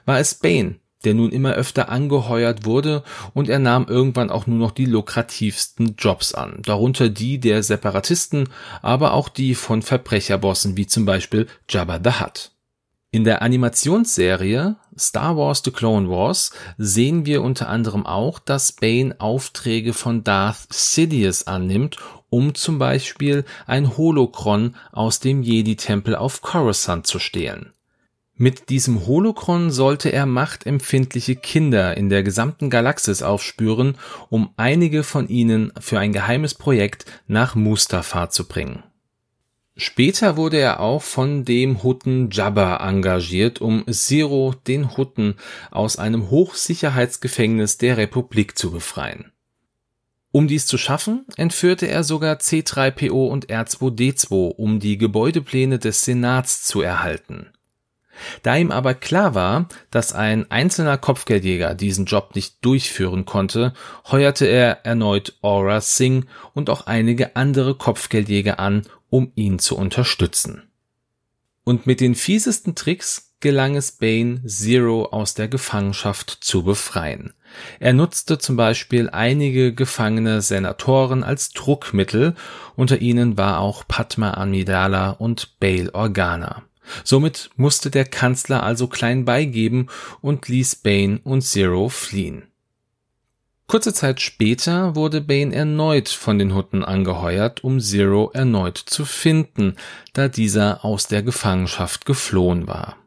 war 0.06 0.20
es 0.20 0.36
Bane, 0.36 0.76
der 1.04 1.14
nun 1.14 1.32
immer 1.32 1.54
öfter 1.54 1.90
angeheuert 1.90 2.66
wurde 2.66 3.04
und 3.34 3.50
er 3.50 3.60
nahm 3.60 3.86
irgendwann 3.88 4.30
auch 4.30 4.48
nur 4.48 4.58
noch 4.58 4.72
die 4.72 4.86
lukrativsten 4.86 5.96
Jobs 5.98 6.34
an, 6.34 6.62
darunter 6.64 7.10
die 7.10 7.40
der 7.40 7.64
Separatisten, 7.64 8.50
aber 8.82 9.14
auch 9.14 9.30
die 9.30 9.56
von 9.56 9.82
Verbrecherbossen 9.82 10.78
wie 10.78 10.88
zum 10.88 11.06
Beispiel 11.06 11.48
Jabba 11.70 12.00
the 12.04 12.20
Hutt. 12.20 12.52
In 13.12 13.24
der 13.24 13.42
Animationsserie 13.42 14.76
Star 14.98 15.38
Wars 15.38 15.62
The 15.64 15.72
Clone 15.72 16.10
Wars 16.10 16.52
sehen 16.78 17.26
wir 17.26 17.44
unter 17.44 17.70
anderem 17.70 18.06
auch, 18.06 18.40
dass 18.40 18.74
Bane 18.74 19.16
Aufträge 19.20 19.94
von 19.94 20.26
Darth 20.26 20.74
Sidious 20.74 21.48
annimmt, 21.48 21.96
um 22.30 22.56
zum 22.56 22.78
Beispiel 22.78 23.46
ein 23.68 23.98
Holokron 23.98 24.76
aus 24.92 25.22
dem 25.22 25.44
Jedi-Tempel 25.44 26.16
auf 26.16 26.42
Coruscant 26.42 27.08
zu 27.08 27.20
stehlen. 27.20 27.75
Mit 28.38 28.70
diesem 28.70 29.08
Holokron 29.08 29.72
sollte 29.72 30.12
er 30.12 30.26
machtempfindliche 30.26 31.36
Kinder 31.36 31.96
in 31.96 32.10
der 32.10 32.24
gesamten 32.24 32.70
Galaxis 32.70 33.22
aufspüren, 33.22 33.98
um 34.30 34.50
einige 34.58 35.04
von 35.04 35.30
ihnen 35.30 35.72
für 35.80 36.00
ein 36.00 36.12
geheimes 36.12 36.54
Projekt 36.54 37.06
nach 37.28 37.56
Mustafar 37.56 38.30
zu 38.30 38.48
bringen 38.48 38.84
Später 39.78 40.38
wurde 40.38 40.58
er 40.58 40.80
auch 40.80 41.02
von 41.02 41.44
dem 41.44 41.84
Hutten 41.84 42.30
Jabba 42.32 42.78
engagiert, 42.78 43.60
um 43.60 43.84
Zero, 43.92 44.56
den 44.68 44.96
Hutten, 44.96 45.36
aus 45.70 45.98
einem 45.98 46.30
Hochsicherheitsgefängnis 46.30 47.78
der 47.78 47.98
Republik 47.98 48.58
zu 48.58 48.72
befreien. 48.72 49.34
Um 50.32 50.48
dies 50.48 50.66
zu 50.66 50.78
schaffen, 50.78 51.26
entführte 51.36 51.88
er 51.88 52.06
sogar 52.06 52.38
C3PO 52.38 53.28
und 53.28 53.48
R2D2, 53.48 54.52
um 54.56 54.80
die 54.80 54.98
Gebäudepläne 54.98 55.78
des 55.78 56.06
Senats 56.06 56.64
zu 56.64 56.82
erhalten. 56.82 57.48
Da 58.44 58.56
ihm 58.56 58.72
aber 58.72 58.94
klar 58.94 59.36
war, 59.36 59.68
dass 59.92 60.14
ein 60.14 60.50
einzelner 60.52 60.98
Kopfgeldjäger 60.98 61.76
diesen 61.76 62.06
Job 62.06 62.36
nicht 62.36 62.64
durchführen 62.64 63.26
konnte, 63.26 63.74
heuerte 64.12 64.46
er 64.46 64.86
erneut 64.86 65.38
Aura 65.42 65.82
Singh 65.82 66.28
und 66.54 66.70
auch 66.70 66.88
einige 66.88 67.36
andere 67.36 67.76
Kopfgeldjäger 67.76 68.60
an, 68.60 68.84
um 69.10 69.32
ihn 69.36 69.60
zu 69.60 69.78
unterstützen. 69.78 70.64
Und 71.64 71.88
mit 71.88 72.00
den 72.00 72.16
fiesesten 72.16 72.76
Tricks 72.76 73.34
gelang 73.40 73.76
es 73.76 73.92
Bane, 73.92 74.42
Zero 74.46 75.06
aus 75.06 75.34
der 75.34 75.48
Gefangenschaft 75.48 76.38
zu 76.42 76.64
befreien. 76.64 77.34
Er 77.80 77.94
nutzte 77.94 78.38
zum 78.38 78.56
Beispiel 78.56 79.10
einige 79.10 79.74
gefangene 79.74 80.42
Senatoren 80.42 81.24
als 81.24 81.52
Druckmittel, 81.52 82.36
unter 82.76 83.02
ihnen 83.02 83.38
war 83.38 83.60
auch 83.60 83.88
Padma 83.88 84.34
Amidala 84.34 85.12
und 85.12 85.60
Bail 85.60 85.90
Organa. 85.92 86.64
Somit 87.04 87.50
musste 87.56 87.90
der 87.92 88.06
Kanzler 88.06 88.64
also 88.64 88.88
klein 88.88 89.26
beigeben 89.26 89.88
und 90.22 90.48
ließ 90.48 90.78
Bane 90.78 91.20
und 91.24 91.42
Zero 91.42 91.90
fliehen. 91.90 92.44
Kurze 93.68 93.94
Zeit 93.94 94.22
später 94.22 94.96
wurde 94.96 95.22
Bane 95.22 95.54
erneut 95.54 96.10
von 96.10 96.38
den 96.38 96.54
Hutten 96.54 96.86
angeheuert, 96.86 97.64
um 97.64 97.80
Zero 97.80 98.30
erneut 98.34 98.78
zu 98.78 99.06
finden, 99.06 99.76
da 100.14 100.28
dieser 100.28 100.86
aus 100.86 101.08
der 101.08 101.24
Gefangenschaft 101.24 102.06
geflohen 102.06 102.68
war. 102.68 102.98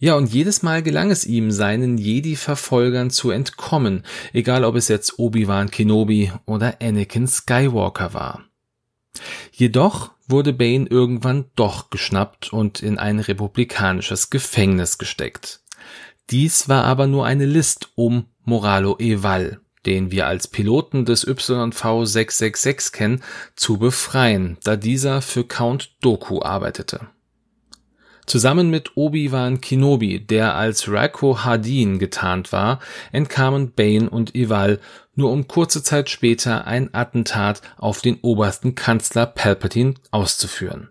Ja, 0.00 0.14
und 0.14 0.32
jedes 0.32 0.62
Mal 0.62 0.82
gelang 0.82 1.10
es 1.10 1.24
ihm, 1.24 1.50
seinen 1.50 1.98
Jedi-Verfolgern 1.98 3.10
zu 3.10 3.30
entkommen, 3.30 4.04
egal 4.32 4.64
ob 4.64 4.76
es 4.76 4.88
jetzt 4.88 5.18
Obi-Wan 5.18 5.70
Kenobi 5.70 6.32
oder 6.46 6.76
Anakin 6.80 7.26
Skywalker 7.26 8.14
war. 8.14 8.44
Jedoch 9.52 10.10
wurde 10.28 10.52
Bane 10.52 10.86
irgendwann 10.88 11.46
doch 11.56 11.90
geschnappt 11.90 12.52
und 12.52 12.82
in 12.82 12.98
ein 12.98 13.18
republikanisches 13.18 14.30
Gefängnis 14.30 14.98
gesteckt. 14.98 15.60
Dies 16.30 16.68
war 16.68 16.84
aber 16.84 17.06
nur 17.06 17.24
eine 17.24 17.46
List 17.46 17.90
um 17.94 18.26
Moralo 18.44 18.96
Eval, 18.98 19.60
den 19.86 20.10
wir 20.10 20.26
als 20.26 20.48
Piloten 20.48 21.06
des 21.06 21.26
YV-666 21.26 22.92
kennen, 22.92 23.22
zu 23.56 23.78
befreien, 23.78 24.58
da 24.62 24.76
dieser 24.76 25.22
für 25.22 25.44
Count 25.44 25.96
Doku 26.02 26.42
arbeitete. 26.42 27.08
Zusammen 28.26 28.68
mit 28.68 28.94
Obi-Wan 28.94 29.62
Kenobi, 29.62 30.20
der 30.20 30.54
als 30.54 30.90
Rako 30.90 31.44
Hardin 31.44 31.98
getarnt 31.98 32.52
war, 32.52 32.78
entkamen 33.10 33.72
Bane 33.72 34.10
und 34.10 34.34
Eval, 34.34 34.80
nur 35.18 35.32
um 35.32 35.48
kurze 35.48 35.82
Zeit 35.82 36.08
später 36.08 36.66
ein 36.66 36.94
Attentat 36.94 37.60
auf 37.76 38.00
den 38.00 38.20
obersten 38.22 38.76
Kanzler 38.76 39.26
Palpatine 39.26 39.94
auszuführen. 40.12 40.90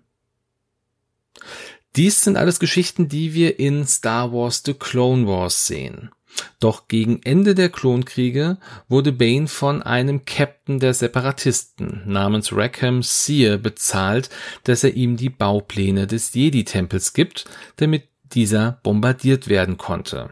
Dies 1.96 2.24
sind 2.24 2.36
alles 2.36 2.60
Geschichten, 2.60 3.08
die 3.08 3.34
wir 3.34 3.58
in 3.58 3.88
Star 3.88 4.34
Wars 4.34 4.62
The 4.66 4.74
Clone 4.74 5.26
Wars 5.26 5.66
sehen. 5.66 6.12
Doch 6.60 6.90
gegen 6.90 7.22
Ende 7.24 7.56
der 7.56 7.70
Klonkriege 7.70 8.58
wurde 8.90 9.14
Bane 9.14 9.48
von 9.48 9.82
einem 9.82 10.26
Captain 10.26 10.80
der 10.80 10.94
Separatisten 10.94 12.04
namens 12.06 12.52
Rackham 12.52 13.02
Seer 13.02 13.58
bezahlt, 13.58 14.30
dass 14.66 14.84
er 14.84 14.94
ihm 14.94 15.16
die 15.16 15.30
Baupläne 15.30 16.06
des 16.06 16.34
Jedi-Tempels 16.34 17.14
gibt, 17.14 17.46
damit 17.78 18.10
dieser 18.34 18.74
bombardiert 18.84 19.48
werden 19.48 19.78
konnte. 19.78 20.32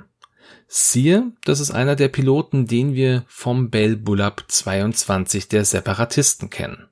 Seer, 0.68 1.32
das 1.44 1.60
ist 1.60 1.72
einer 1.72 1.96
der 1.96 2.08
Piloten, 2.08 2.68
den 2.68 2.94
wir 2.94 3.24
vom 3.28 3.70
Bell 3.70 3.96
Bulab 3.96 4.46
22 4.48 5.48
der 5.48 5.66
Separatisten 5.66 6.50
kennen. 6.50 6.88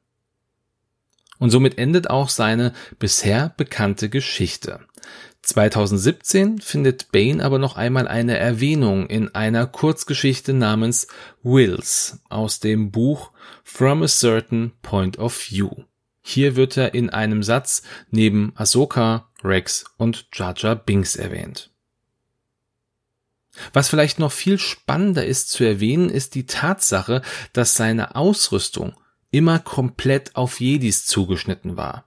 Und 1.39 1.49
somit 1.49 1.77
endet 1.77 2.09
auch 2.09 2.29
seine 2.29 2.73
bisher 2.99 3.53
bekannte 3.57 4.09
Geschichte. 4.09 4.79
2017 5.41 6.61
findet 6.61 7.11
Bane 7.11 7.43
aber 7.43 7.59
noch 7.59 7.75
einmal 7.75 8.07
eine 8.07 8.37
Erwähnung 8.37 9.07
in 9.07 9.35
einer 9.35 9.67
Kurzgeschichte 9.67 10.53
namens 10.53 11.07
Wills 11.41 12.21
aus 12.29 12.61
dem 12.61 12.91
Buch 12.91 13.31
From 13.63 14.03
a 14.03 14.07
Certain 14.07 14.71
Point 14.81 15.19
of 15.19 15.37
View. 15.49 15.71
Hier 16.21 16.55
wird 16.55 16.77
er 16.77 16.93
in 16.93 17.09
einem 17.09 17.43
Satz 17.43 17.83
neben 18.09 18.53
Ahsoka, 18.55 19.29
Rex 19.43 19.83
und 19.97 20.27
Jar 20.31 20.53
Jar 20.55 20.77
Binks 20.77 21.17
erwähnt. 21.17 21.72
Was 23.71 23.89
vielleicht 23.89 24.19
noch 24.19 24.31
viel 24.31 24.57
spannender 24.57 25.25
ist 25.25 25.49
zu 25.49 25.63
erwähnen, 25.63 26.09
ist 26.09 26.35
die 26.35 26.45
Tatsache, 26.45 27.21
dass 27.53 27.75
seine 27.75 28.15
Ausrüstung 28.15 28.95
immer 29.31 29.59
komplett 29.59 30.35
auf 30.35 30.59
Jedis 30.59 31.05
zugeschnitten 31.05 31.75
war. 31.75 32.05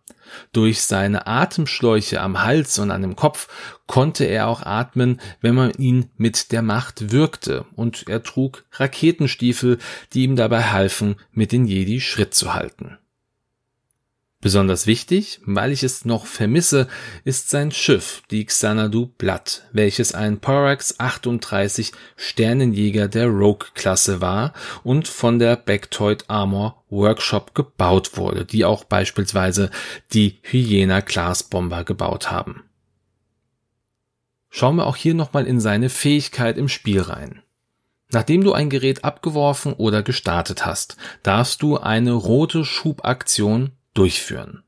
Durch 0.53 0.83
seine 0.83 1.26
Atemschläuche 1.26 2.21
am 2.21 2.43
Hals 2.43 2.79
und 2.79 2.91
an 2.91 3.03
dem 3.03 3.17
Kopf 3.17 3.49
konnte 3.87 4.25
er 4.25 4.49
auch 4.49 4.62
atmen, 4.62 5.21
wenn 5.41 5.55
man 5.55 5.71
ihn 5.73 6.11
mit 6.17 6.53
der 6.53 6.62
Macht 6.62 7.12
wirkte, 7.12 7.65
und 7.75 8.09
er 8.09 8.23
trug 8.23 8.65
Raketenstiefel, 8.73 9.79
die 10.12 10.25
ihm 10.25 10.37
dabei 10.37 10.65
halfen, 10.65 11.17
mit 11.33 11.53
den 11.53 11.67
Jedi 11.67 12.00
Schritt 12.00 12.35
zu 12.35 12.55
halten. 12.55 12.99
Besonders 14.43 14.87
wichtig, 14.87 15.40
weil 15.47 15.73
ich 15.73 15.83
es 15.83 16.05
noch 16.05 16.26
vermisse, 16.26 16.88
ist 17.25 17.49
sein 17.49 17.73
Schiff, 17.73 18.23
die 18.31 18.45
Xanadu 18.45 19.07
Blood, 19.07 19.62
welches 19.73 20.14
ein 20.14 20.40
Porax 20.40 21.00
38 21.00 21.93
Sternenjäger 22.16 23.09
der 23.09 23.28
Rogue-Klasse 23.28 24.21
war 24.21 24.52
und 24.85 25.09
von 25.09 25.38
der 25.38 25.57
Bactoid 25.57 26.26
Armor 26.28 26.85
Workshop 26.90 27.55
gebaut 27.55 28.16
wurde, 28.16 28.45
die 28.45 28.66
auch 28.66 28.85
beispielsweise 28.85 29.71
die 30.12 30.38
Hyena-Class-Bomber 30.43 31.85
gebaut 31.85 32.31
haben. 32.31 32.62
Schauen 34.50 34.76
wir 34.76 34.87
auch 34.87 34.97
hier 34.97 35.14
nochmal 35.14 35.47
in 35.47 35.61
seine 35.61 35.88
Fähigkeit 35.88 36.59
im 36.59 36.69
Spiel 36.69 37.00
rein. 37.00 37.43
Nachdem 38.11 38.45
du 38.45 38.52
ein 38.52 38.71
Gerät 38.71 39.02
abgeworfen 39.02 39.73
oder 39.73 40.02
gestartet 40.02 40.64
hast, 40.64 40.97
darfst 41.23 41.62
du 41.62 41.78
eine 41.78 42.12
rote 42.12 42.64
Schubaktion 42.64 43.73
durchführen. 43.97 44.62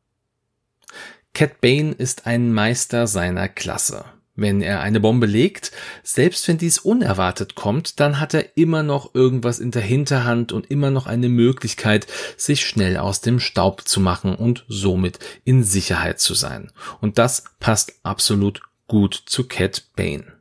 Cat 1.34 1.60
Bane 1.60 1.92
ist 1.92 2.26
ein 2.26 2.52
Meister 2.52 3.06
seiner 3.06 3.48
Klasse. 3.48 4.04
Wenn 4.34 4.60
er 4.62 4.80
eine 4.82 5.00
Bombe 5.00 5.26
legt, 5.26 5.72
selbst 6.04 6.46
wenn 6.46 6.58
dies 6.58 6.78
unerwartet 6.78 7.56
kommt, 7.56 7.98
dann 7.98 8.20
hat 8.20 8.34
er 8.34 8.56
immer 8.56 8.84
noch 8.84 9.14
irgendwas 9.14 9.58
in 9.58 9.72
der 9.72 9.82
Hinterhand 9.82 10.52
und 10.52 10.70
immer 10.70 10.92
noch 10.92 11.06
eine 11.06 11.28
Möglichkeit, 11.28 12.06
sich 12.36 12.64
schnell 12.64 12.98
aus 12.98 13.20
dem 13.20 13.40
Staub 13.40 13.88
zu 13.88 13.98
machen 13.98 14.36
und 14.36 14.64
somit 14.68 15.18
in 15.44 15.64
Sicherheit 15.64 16.20
zu 16.20 16.34
sein. 16.34 16.70
Und 17.00 17.18
das 17.18 17.44
passt 17.58 17.94
absolut 18.04 18.62
gut 18.86 19.20
zu 19.26 19.48
Cat 19.48 19.88
Bane. 19.96 20.37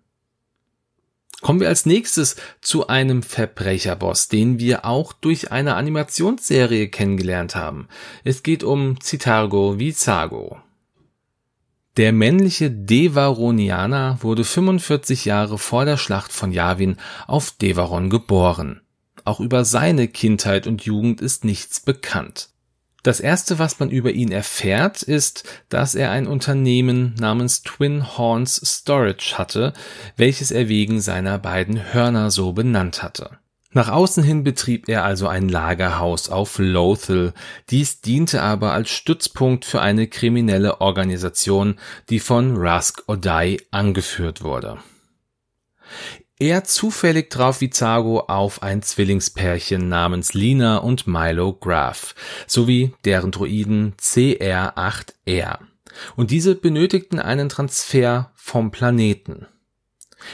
Kommen 1.42 1.60
wir 1.60 1.68
als 1.68 1.86
nächstes 1.86 2.36
zu 2.62 2.88
einem 2.88 3.22
Verbrecherboss, 3.22 4.28
den 4.28 4.60
wir 4.60 4.86
auch 4.86 5.14
durch 5.14 5.52
eine 5.52 5.76
Animationsserie 5.76 6.90
kennengelernt 6.90 7.56
haben. 7.56 7.88
Es 8.24 8.42
geht 8.42 8.64
um 8.64 9.00
Citargo 9.00 9.78
Vizago. 9.78 10.58
Der 11.98 12.12
männliche 12.12 12.72
Devaronianer 12.72 14.20
wurde 14.22 14.44
45 14.44 15.26
Jahre 15.26 15.58
vor 15.58 15.86
der 15.86 15.98
Schlacht 15.98 16.32
von 16.32 16.52
Yavin 16.52 16.98
auf 17.28 17.52
Devaron 17.52 18.10
geboren. 18.10 18.82
Auch 19.24 19.40
über 19.40 19.66
seine 19.66 20.08
Kindheit 20.08 20.68
und 20.68 20.86
Jugend 20.86 21.22
ist 21.22 21.44
nichts 21.44 21.80
bekannt. 21.80 22.50
Das 23.08 23.22
erste, 23.22 23.58
was 23.58 23.80
man 23.80 23.90
über 23.90 24.12
ihn 24.12 24.34
erfährt, 24.34 25.02
ist, 25.02 25.46
dass 25.70 25.96
er 25.96 26.12
ein 26.12 26.28
Unternehmen 26.28 27.16
namens 27.18 27.62
Twin 27.62 28.18
Horns 28.18 28.60
Storage 28.62 29.38
hatte, 29.38 29.72
welches 30.18 30.52
er 30.52 30.68
wegen 30.68 31.00
seiner 31.00 31.38
beiden 31.38 31.94
Hörner 31.94 32.32
so 32.32 32.52
benannt 32.52 33.04
hatte. 33.04 33.38
Nach 33.72 33.88
außen 33.88 34.26
hin 34.26 34.44
betrieb 34.44 34.90
er 34.90 35.06
also 35.06 35.30
ein 35.30 35.48
Lagerhaus 35.48 36.28
auf 36.28 36.60
Lothal. 36.60 37.34
Dies 37.70 38.02
diente 38.02 38.42
aber 38.42 38.74
als 38.74 38.90
Stützpunkt 38.90 39.64
für 39.64 39.80
eine 39.80 40.08
kriminelle 40.08 40.82
Organisation, 40.82 41.80
die 42.10 42.20
von 42.20 42.58
Rusk 42.58 43.04
O'Day 43.08 43.62
angeführt 43.72 44.44
wurde. 44.44 44.80
Er 46.40 46.64
zufällig 46.64 47.32
traf 47.32 47.62
Vizago 47.62 48.20
auf 48.20 48.62
ein 48.62 48.84
Zwillingspärchen 48.84 49.90
namens 49.90 50.36
Lina 50.36 50.78
und 50.78 51.08
Milo 51.08 51.54
Graf 51.54 52.14
sowie 52.46 52.94
deren 53.06 53.32
Druiden 53.32 53.96
CR8R. 54.00 55.58
Und 56.16 56.30
diese 56.30 56.54
benötigten 56.54 57.20
einen 57.20 57.50
Transfer 57.50 58.32
vom 58.36 58.70
Planeten. 58.70 59.48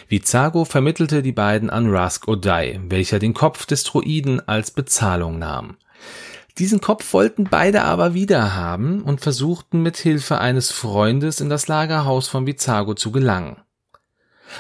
Vizago 0.09 0.65
vermittelte 0.65 1.21
die 1.21 1.31
beiden 1.31 1.69
an 1.69 1.89
Rask 1.89 2.27
O'Day, 2.27 2.81
welcher 2.89 3.19
den 3.19 3.33
Kopf 3.33 3.65
des 3.65 3.85
Druiden 3.85 4.45
als 4.45 4.71
Bezahlung 4.71 5.39
nahm. 5.39 5.77
Diesen 6.57 6.81
Kopf 6.81 7.13
wollten 7.13 7.45
beide 7.45 7.83
aber 7.83 8.13
wieder 8.13 8.55
haben 8.55 9.03
und 9.03 9.21
versuchten 9.21 9.81
mit 9.81 9.95
Hilfe 9.95 10.39
eines 10.39 10.69
Freundes 10.69 11.39
in 11.39 11.49
das 11.49 11.69
Lagerhaus 11.69 12.27
von 12.27 12.45
Vizago 12.45 12.93
zu 12.93 13.11
gelangen. 13.13 13.62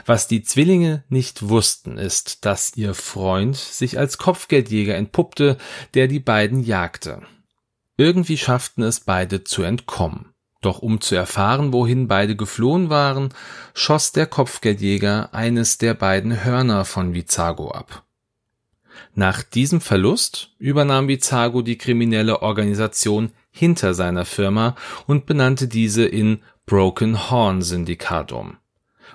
Was 0.05 0.27
die 0.27 0.43
Zwillinge 0.43 1.03
nicht 1.09 1.49
wussten, 1.49 1.97
ist, 1.97 2.45
dass 2.45 2.75
ihr 2.75 2.93
Freund 2.93 3.55
sich 3.55 3.97
als 3.97 4.17
Kopfgeldjäger 4.17 4.95
entpuppte, 4.95 5.57
der 5.93 6.07
die 6.07 6.19
beiden 6.19 6.63
jagte. 6.63 7.21
Irgendwie 7.97 8.37
schafften 8.37 8.83
es 8.83 9.01
beide 9.01 9.43
zu 9.43 9.63
entkommen. 9.63 10.33
Doch 10.61 10.79
um 10.79 11.01
zu 11.01 11.15
erfahren, 11.15 11.73
wohin 11.73 12.07
beide 12.07 12.35
geflohen 12.35 12.89
waren, 12.89 13.33
schoss 13.73 14.13
der 14.13 14.25
Kopfgeldjäger 14.25 15.33
eines 15.33 15.77
der 15.77 15.93
beiden 15.93 16.43
Hörner 16.43 16.85
von 16.85 17.13
Vizago 17.13 17.69
ab. 17.71 18.03
Nach 19.13 19.43
diesem 19.43 19.81
Verlust 19.81 20.51
übernahm 20.57 21.07
Vizago 21.07 21.61
die 21.61 21.77
kriminelle 21.77 22.41
Organisation 22.41 23.31
hinter 23.51 23.93
seiner 23.93 24.25
Firma 24.25 24.75
und 25.05 25.25
benannte 25.25 25.67
diese 25.67 26.05
in 26.05 26.41
Broken 26.65 27.29
Horn 27.29 27.61
Syndikat 27.61 28.31
um. 28.31 28.57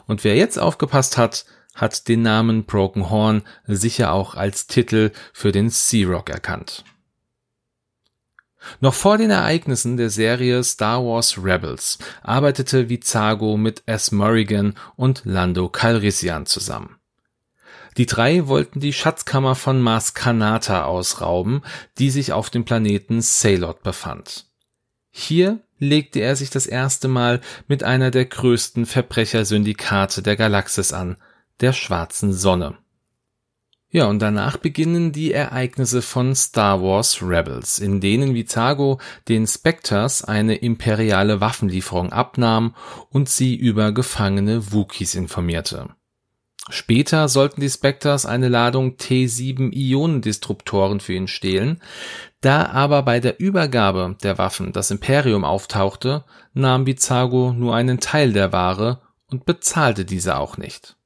Und 0.07 0.25
wer 0.25 0.37
jetzt 0.37 0.59
aufgepasst 0.59 1.17
hat, 1.17 1.45
hat 1.75 2.09
den 2.09 2.23
Namen 2.23 2.65
Broken 2.65 3.11
Horn 3.11 3.43
sicher 3.67 4.13
auch 4.13 4.35
als 4.35 4.67
Titel 4.67 5.13
für 5.33 5.53
den 5.53 5.71
Sea 5.71 6.09
Rock 6.09 6.31
erkannt. 6.31 6.85
Noch 8.81 8.95
vor 8.95 9.19
den 9.19 9.31
Ereignissen 9.31 9.97
der 9.97 10.11
Serie 10.11 10.63
Star 10.65 11.05
Wars 11.05 11.39
Rebels 11.43 11.99
arbeitete 12.23 12.89
Vizago 12.89 13.57
mit 13.57 13.83
S. 13.87 14.11
Morrigan 14.13 14.75
und 14.97 15.23
Lando 15.25 15.69
Calrissian 15.69 16.47
zusammen. 16.47 16.97
Die 17.97 18.07
drei 18.07 18.47
wollten 18.47 18.81
die 18.81 18.93
Schatzkammer 18.93 19.55
von 19.55 19.81
Mars 19.81 20.15
Kanata 20.15 20.85
ausrauben, 20.85 21.63
die 21.99 22.11
sich 22.11 22.33
auf 22.33 22.51
dem 22.51 22.65
Planeten 22.65 23.21
Salot 23.21 23.83
befand. 23.83 24.47
Hier 25.11 25.61
legte 25.79 26.21
er 26.21 26.37
sich 26.37 26.51
das 26.51 26.67
erste 26.67 27.09
Mal 27.09 27.41
mit 27.67 27.85
einer 27.85 28.11
der 28.11 28.25
größten 28.25 28.87
Verbrechersyndikate 28.87 30.23
der 30.23 30.37
Galaxis 30.37 30.93
an, 30.93 31.17
der 31.61 31.73
Schwarzen 31.73 32.33
Sonne. 32.33 32.79
Ja, 33.91 34.07
und 34.07 34.19
danach 34.19 34.59
beginnen 34.59 35.13
die 35.13 35.33
Ereignisse 35.33 36.03
von 36.03 36.35
Star 36.35 36.83
Wars 36.83 37.23
Rebels, 37.23 37.79
in 37.79 38.03
denen 38.03 38.35
Vizago 38.35 39.01
den 39.29 39.47
Spectres 39.47 40.23
eine 40.23 40.57
imperiale 40.57 41.41
Waffenlieferung 41.41 42.13
abnahm 42.13 42.75
und 43.09 43.31
sie 43.31 43.57
über 43.57 43.93
gefangene 43.93 44.73
Wookies 44.73 45.15
informierte. 45.15 45.89
Später 46.71 47.29
sollten 47.29 47.63
die 47.63 47.71
Spectres 47.71 48.27
eine 48.27 48.49
Ladung 48.49 48.97
T7-Ionendisruptoren 48.97 51.01
für 51.01 51.15
ihn 51.15 51.29
stehlen. 51.29 51.81
Da 52.41 52.67
aber 52.67 53.03
bei 53.03 53.19
der 53.19 53.41
Übergabe 53.41 54.17
der 54.23 54.39
Waffen 54.39 54.73
das 54.73 54.91
Imperium 54.91 55.45
auftauchte, 55.45 56.25
nahm 56.55 56.87
Vizago 56.87 57.53
nur 57.53 57.75
einen 57.75 57.99
Teil 57.99 58.33
der 58.33 58.53
Ware 58.53 59.01
und 59.27 59.45
bezahlte 59.45 60.05
diese 60.05 60.37
auch 60.37 60.57
nicht. 60.57 60.97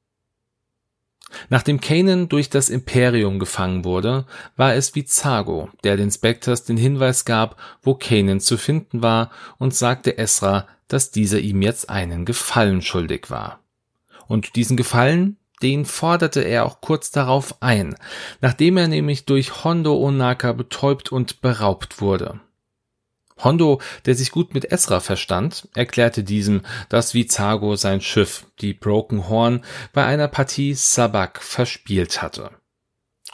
Nachdem 1.49 1.81
Kanan 1.81 2.29
durch 2.29 2.51
das 2.51 2.69
Imperium 2.69 3.39
gefangen 3.39 3.83
wurde, 3.83 4.25
war 4.55 4.75
es 4.75 4.93
Vizago, 4.93 5.69
der 5.83 5.97
den 5.97 6.11
Spectres 6.11 6.63
den 6.63 6.77
Hinweis 6.77 7.25
gab, 7.25 7.57
wo 7.81 7.95
Kanan 7.95 8.39
zu 8.39 8.57
finden 8.57 9.01
war 9.01 9.31
und 9.57 9.73
sagte 9.73 10.17
Esra, 10.19 10.67
dass 10.87 11.09
dieser 11.09 11.39
ihm 11.39 11.63
jetzt 11.63 11.89
einen 11.89 12.25
Gefallen 12.25 12.83
schuldig 12.83 13.31
war. 13.31 13.59
Und 14.27 14.55
diesen 14.55 14.77
Gefallen, 14.77 15.37
den 15.63 15.85
forderte 15.85 16.41
er 16.41 16.65
auch 16.65 16.81
kurz 16.81 17.09
darauf 17.09 17.61
ein, 17.61 17.95
nachdem 18.41 18.77
er 18.77 18.87
nämlich 18.87 19.25
durch 19.25 19.63
Hondo 19.63 19.95
Onaka 19.95 20.51
betäubt 20.51 21.11
und 21.11 21.41
beraubt 21.41 22.01
wurde. 22.01 22.39
Hondo, 23.43 23.81
der 24.05 24.15
sich 24.15 24.31
gut 24.31 24.53
mit 24.53 24.71
Esra 24.71 24.99
verstand, 24.99 25.67
erklärte 25.73 26.23
diesem, 26.23 26.61
dass 26.89 27.13
Vizago 27.13 27.75
sein 27.75 28.01
Schiff, 28.01 28.45
die 28.61 28.73
Broken 28.73 29.27
Horn, 29.27 29.63
bei 29.91 30.05
einer 30.05 30.27
Partie 30.27 30.73
Sabak 30.73 31.41
verspielt 31.41 32.21
hatte. 32.21 32.51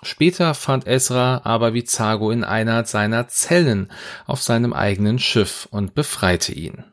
Später 0.01 0.53
fand 0.53 0.87
Esra 0.87 1.41
aber 1.43 1.73
Vizago 1.73 2.31
in 2.31 2.43
einer 2.43 2.85
seiner 2.85 3.27
Zellen 3.27 3.91
auf 4.25 4.41
seinem 4.41 4.71
eigenen 4.71 5.19
Schiff 5.19 5.67
und 5.71 5.93
befreite 5.93 6.53
ihn. 6.53 6.85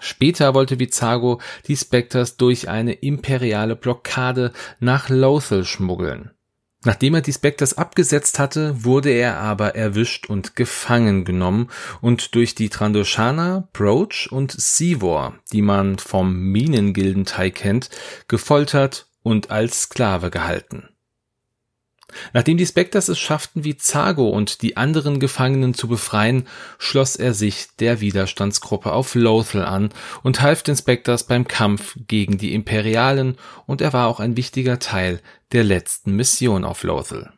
Später 0.00 0.54
wollte 0.54 0.78
Vizago 0.78 1.40
die 1.66 1.76
Spectres 1.76 2.36
durch 2.36 2.68
eine 2.68 2.92
imperiale 2.92 3.76
Blockade 3.76 4.52
nach 4.80 5.08
Lothal 5.08 5.64
schmuggeln. 5.64 6.30
Nachdem 6.84 7.14
er 7.14 7.20
die 7.20 7.32
Spectres 7.32 7.78
abgesetzt 7.78 8.40
hatte, 8.40 8.84
wurde 8.84 9.10
er 9.10 9.38
aber 9.38 9.76
erwischt 9.76 10.28
und 10.28 10.56
gefangen 10.56 11.24
genommen 11.24 11.68
und 12.00 12.34
durch 12.34 12.56
die 12.56 12.70
Trandoshana, 12.70 13.68
Broach 13.72 14.28
und 14.30 14.50
Sivor, 14.50 15.34
die 15.52 15.62
man 15.62 15.98
vom 15.98 16.34
Minengildenteil 16.50 17.52
kennt, 17.52 17.88
gefoltert 18.26 19.06
und 19.22 19.52
als 19.52 19.82
Sklave 19.82 20.30
gehalten. 20.30 20.88
Nachdem 22.32 22.56
die 22.56 22.66
Spectres 22.66 23.08
es 23.08 23.18
schafften, 23.18 23.64
Vizago 23.64 24.28
und 24.28 24.62
die 24.62 24.76
anderen 24.76 25.20
Gefangenen 25.20 25.74
zu 25.74 25.88
befreien, 25.88 26.46
schloss 26.78 27.16
er 27.16 27.34
sich 27.34 27.68
der 27.78 28.00
Widerstandsgruppe 28.00 28.92
auf 28.92 29.14
Lothal 29.14 29.64
an 29.64 29.90
und 30.22 30.40
half 30.40 30.62
den 30.62 30.76
Spectres 30.76 31.24
beim 31.24 31.46
Kampf 31.46 31.96
gegen 32.08 32.38
die 32.38 32.54
Imperialen 32.54 33.36
und 33.66 33.80
er 33.80 33.92
war 33.92 34.08
auch 34.08 34.20
ein 34.20 34.36
wichtiger 34.36 34.78
Teil 34.78 35.20
der 35.52 35.64
letzten 35.64 36.16
Mission 36.16 36.64
auf 36.64 36.82
Lothal. 36.82 37.32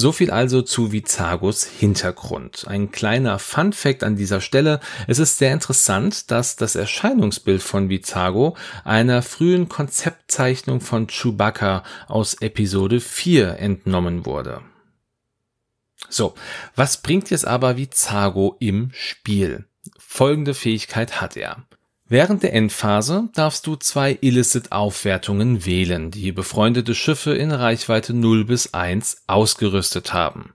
So 0.00 0.12
viel 0.12 0.30
also 0.30 0.62
zu 0.62 0.92
Vizagos 0.92 1.64
Hintergrund. 1.64 2.68
Ein 2.68 2.92
kleiner 2.92 3.40
Fun 3.40 3.72
Fact 3.72 4.04
an 4.04 4.14
dieser 4.14 4.40
Stelle. 4.40 4.78
Es 5.08 5.18
ist 5.18 5.38
sehr 5.38 5.52
interessant, 5.52 6.30
dass 6.30 6.54
das 6.54 6.76
Erscheinungsbild 6.76 7.60
von 7.60 7.88
Vizago 7.88 8.56
einer 8.84 9.22
frühen 9.22 9.68
Konzeptzeichnung 9.68 10.80
von 10.80 11.08
Chewbacca 11.08 11.82
aus 12.06 12.34
Episode 12.34 13.00
4 13.00 13.58
entnommen 13.58 14.24
wurde. 14.24 14.60
So, 16.08 16.34
was 16.76 17.02
bringt 17.02 17.30
jetzt 17.30 17.48
aber 17.48 17.76
Vizago 17.76 18.54
im 18.60 18.92
Spiel? 18.92 19.66
Folgende 19.98 20.54
Fähigkeit 20.54 21.20
hat 21.20 21.36
er. 21.36 21.64
Während 22.10 22.42
der 22.42 22.54
Endphase 22.54 23.28
darfst 23.34 23.66
du 23.66 23.76
zwei 23.76 24.16
Illicit-Aufwertungen 24.20 25.66
wählen, 25.66 26.10
die 26.10 26.32
befreundete 26.32 26.94
Schiffe 26.94 27.34
in 27.34 27.52
Reichweite 27.52 28.14
0 28.14 28.46
bis 28.46 28.72
1 28.72 29.24
ausgerüstet 29.26 30.14
haben. 30.14 30.54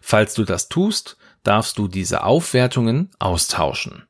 Falls 0.00 0.34
du 0.34 0.44
das 0.44 0.68
tust, 0.68 1.16
darfst 1.44 1.78
du 1.78 1.86
diese 1.86 2.24
Aufwertungen 2.24 3.10
austauschen. 3.20 4.04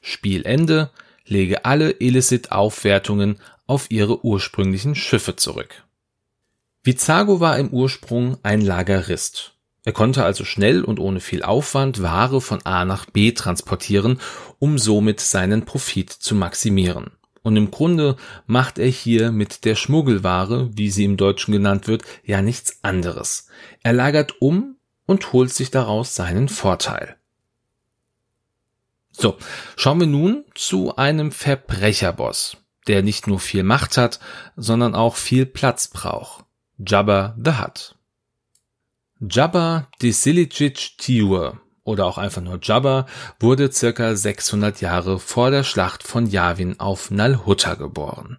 Spielende 0.00 0.90
lege 1.26 1.64
alle 1.64 1.92
Illicit-Aufwertungen 1.92 3.38
auf 3.66 3.90
ihre 3.90 4.24
ursprünglichen 4.24 4.96
Schiffe 4.96 5.36
zurück. 5.36 5.84
Vizago 6.82 7.40
war 7.40 7.58
im 7.58 7.70
Ursprung 7.70 8.36
ein 8.42 8.60
Lagerist. 8.60 9.55
Er 9.86 9.92
konnte 9.92 10.24
also 10.24 10.44
schnell 10.44 10.82
und 10.82 10.98
ohne 10.98 11.20
viel 11.20 11.44
Aufwand 11.44 12.02
Ware 12.02 12.40
von 12.40 12.60
A 12.66 12.84
nach 12.84 13.06
B 13.06 13.30
transportieren, 13.30 14.20
um 14.58 14.78
somit 14.78 15.20
seinen 15.20 15.64
Profit 15.64 16.10
zu 16.10 16.34
maximieren. 16.34 17.12
Und 17.42 17.56
im 17.56 17.70
Grunde 17.70 18.16
macht 18.46 18.80
er 18.80 18.88
hier 18.88 19.30
mit 19.30 19.64
der 19.64 19.76
Schmuggelware, 19.76 20.70
wie 20.72 20.90
sie 20.90 21.04
im 21.04 21.16
Deutschen 21.16 21.52
genannt 21.52 21.86
wird, 21.86 22.02
ja 22.24 22.42
nichts 22.42 22.80
anderes. 22.82 23.46
Er 23.84 23.92
lagert 23.92 24.42
um 24.42 24.74
und 25.06 25.32
holt 25.32 25.52
sich 25.52 25.70
daraus 25.70 26.16
seinen 26.16 26.48
Vorteil. 26.48 27.14
So, 29.12 29.36
schauen 29.76 30.00
wir 30.00 30.08
nun 30.08 30.44
zu 30.56 30.96
einem 30.96 31.30
Verbrecherboss, 31.30 32.56
der 32.88 33.04
nicht 33.04 33.28
nur 33.28 33.38
viel 33.38 33.62
Macht 33.62 33.98
hat, 33.98 34.18
sondern 34.56 34.96
auch 34.96 35.14
viel 35.14 35.46
Platz 35.46 35.86
braucht. 35.86 36.44
Jabba 36.76 37.36
the 37.42 37.52
Hutt. 37.52 37.95
Jabba 39.20 39.88
the 40.00 40.12
Silicic 40.12 40.98
Tiur 40.98 41.58
oder 41.84 42.04
auch 42.04 42.18
einfach 42.18 42.42
nur 42.42 42.58
Jabba 42.60 43.06
wurde 43.40 43.72
circa 43.72 44.14
600 44.14 44.80
Jahre 44.82 45.18
vor 45.18 45.50
der 45.50 45.64
Schlacht 45.64 46.02
von 46.02 46.26
Yavin 46.26 46.80
auf 46.80 47.10
Nalhutta 47.10 47.74
geboren. 47.74 48.38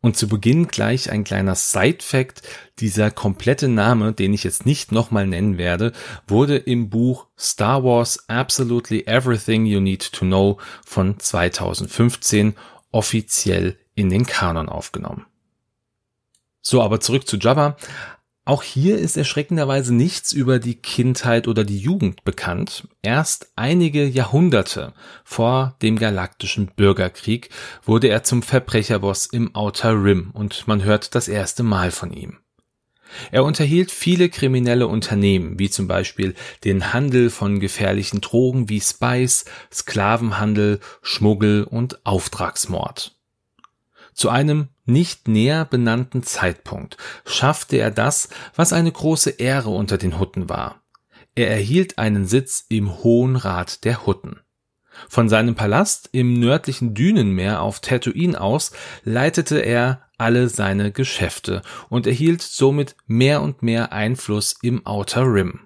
Und 0.00 0.16
zu 0.16 0.28
Beginn 0.28 0.68
gleich 0.68 1.10
ein 1.10 1.24
kleiner 1.24 1.54
Side-Fact. 1.54 2.42
Dieser 2.78 3.10
komplette 3.10 3.68
Name, 3.68 4.12
den 4.12 4.34
ich 4.34 4.44
jetzt 4.44 4.66
nicht 4.66 4.92
nochmal 4.92 5.26
nennen 5.26 5.58
werde, 5.58 5.92
wurde 6.26 6.56
im 6.56 6.90
Buch 6.90 7.26
Star 7.38 7.84
Wars 7.84 8.28
Absolutely 8.28 9.04
Everything 9.06 9.66
You 9.66 9.80
Need 9.80 10.12
to 10.12 10.24
Know 10.24 10.58
von 10.84 11.18
2015 11.18 12.54
offiziell 12.90 13.78
in 13.94 14.10
den 14.10 14.26
Kanon 14.26 14.68
aufgenommen. 14.68 15.26
So, 16.62 16.82
aber 16.82 17.00
zurück 17.00 17.26
zu 17.28 17.36
Jabba. 17.36 17.76
Auch 18.48 18.62
hier 18.62 18.96
ist 18.96 19.16
erschreckenderweise 19.16 19.92
nichts 19.92 20.30
über 20.30 20.60
die 20.60 20.76
Kindheit 20.76 21.48
oder 21.48 21.64
die 21.64 21.80
Jugend 21.80 22.22
bekannt. 22.22 22.86
Erst 23.02 23.50
einige 23.56 24.06
Jahrhunderte 24.06 24.92
vor 25.24 25.74
dem 25.82 25.98
galaktischen 25.98 26.68
Bürgerkrieg 26.76 27.50
wurde 27.84 28.06
er 28.06 28.22
zum 28.22 28.42
Verbrecherboss 28.42 29.26
im 29.26 29.52
Outer 29.56 30.00
Rim 30.00 30.30
und 30.32 30.68
man 30.68 30.84
hört 30.84 31.16
das 31.16 31.26
erste 31.26 31.64
Mal 31.64 31.90
von 31.90 32.12
ihm. 32.12 32.38
Er 33.32 33.42
unterhielt 33.42 33.90
viele 33.90 34.28
kriminelle 34.28 34.86
Unternehmen, 34.86 35.58
wie 35.58 35.68
zum 35.68 35.88
Beispiel 35.88 36.36
den 36.62 36.92
Handel 36.92 37.30
von 37.30 37.58
gefährlichen 37.58 38.20
Drogen 38.20 38.68
wie 38.68 38.80
Spice, 38.80 39.44
Sklavenhandel, 39.72 40.78
Schmuggel 41.02 41.64
und 41.64 42.06
Auftragsmord. 42.06 43.15
Zu 44.16 44.30
einem 44.30 44.68
nicht 44.86 45.28
näher 45.28 45.66
benannten 45.66 46.22
Zeitpunkt 46.22 46.96
schaffte 47.26 47.76
er 47.76 47.90
das, 47.90 48.30
was 48.54 48.72
eine 48.72 48.90
große 48.90 49.28
Ehre 49.28 49.68
unter 49.68 49.98
den 49.98 50.18
Hutten 50.18 50.48
war. 50.48 50.80
Er 51.34 51.50
erhielt 51.50 51.98
einen 51.98 52.26
Sitz 52.26 52.64
im 52.70 53.04
Hohen 53.04 53.36
Rat 53.36 53.84
der 53.84 54.06
Hutten. 54.06 54.40
Von 55.10 55.28
seinem 55.28 55.54
Palast 55.54 56.08
im 56.12 56.40
nördlichen 56.40 56.94
Dünenmeer 56.94 57.60
auf 57.60 57.80
Tatooine 57.80 58.40
aus 58.40 58.72
leitete 59.04 59.58
er 59.58 60.08
alle 60.16 60.48
seine 60.48 60.92
Geschäfte 60.92 61.60
und 61.90 62.06
erhielt 62.06 62.40
somit 62.40 62.96
mehr 63.06 63.42
und 63.42 63.62
mehr 63.62 63.92
Einfluss 63.92 64.56
im 64.62 64.86
Outer 64.86 65.24
Rim. 65.26 65.65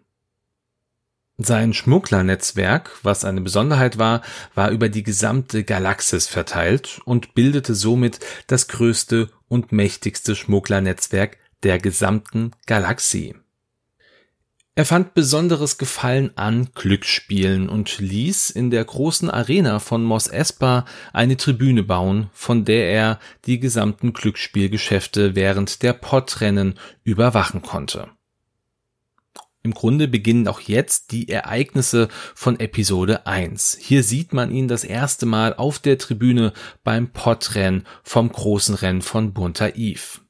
Sein 1.43 1.73
Schmugglernetzwerk, 1.73 2.99
was 3.03 3.25
eine 3.25 3.41
Besonderheit 3.41 3.97
war, 3.97 4.21
war 4.55 4.71
über 4.71 4.91
die 4.91 5.03
gesamte 5.03 5.65
Galaxis 5.65 6.29
verteilt 6.29 7.01
und 7.07 7.33
bildete 7.33 7.75
somit 7.75 8.21
das 8.47 8.69
größte 8.69 9.31
und 9.49 9.73
mächtigste 9.73 10.37
Schmugglernetzwerk 10.37 11.39
der 11.63 11.79
gesamten 11.79 12.51
Galaxie. 12.67 13.37
Er 14.75 14.85
fand 14.85 15.15
besonderes 15.15 15.79
Gefallen 15.79 16.37
an 16.37 16.69
Glücksspielen 16.75 17.71
und 17.71 17.99
ließ 17.99 18.51
in 18.51 18.71
der 18.71 18.85
großen 18.85 19.31
Arena 19.31 19.79
von 19.79 20.05
Mos 20.05 20.27
Espa 20.27 20.85
eine 21.15 21.39
Tribüne 21.39 21.83
bauen, 21.83 22.29
von 22.35 22.67
der 22.67 22.91
er 22.91 23.19
die 23.47 23.61
gesamten 23.61 24.13
Glücksspielgeschäfte 24.13 25.35
während 25.35 25.83
der 25.83 25.95
Podrennen 25.95 26.79
überwachen 27.03 27.63
konnte. 27.63 28.11
Im 29.63 29.75
Grunde 29.75 30.09
beginnen 30.09 30.49
auch 30.49 30.61
jetzt 30.61 31.13
die 31.13 31.29
Ereignisse 31.29 32.09
von 32.35 32.59
Episode 32.59 33.27
1. 33.27 33.77
Hier 33.81 34.03
sieht 34.03 34.33
man 34.33 34.51
ihn 34.51 34.69
das 34.69 34.85
erste 34.85 35.27
Mal 35.27 35.55
auf 35.55 35.79
der 35.79 35.99
Tribüne 35.99 36.55
beim 36.83 37.13
Podrennen 37.13 37.87
vom 38.03 38.33
großen 38.33 38.75
Rennen 38.75 39.03
von 39.03 39.35
Bunta 39.35 39.69
Eve. 39.69 40.21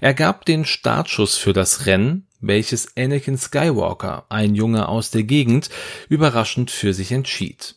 Er 0.00 0.14
gab 0.14 0.44
den 0.44 0.64
Startschuss 0.64 1.36
für 1.36 1.52
das 1.52 1.86
Rennen, 1.86 2.28
welches 2.40 2.96
Anakin 2.96 3.36
Skywalker, 3.36 4.26
ein 4.28 4.54
Junge 4.54 4.88
aus 4.88 5.10
der 5.10 5.24
Gegend, 5.24 5.68
überraschend 6.08 6.70
für 6.70 6.94
sich 6.94 7.10
entschied. 7.10 7.76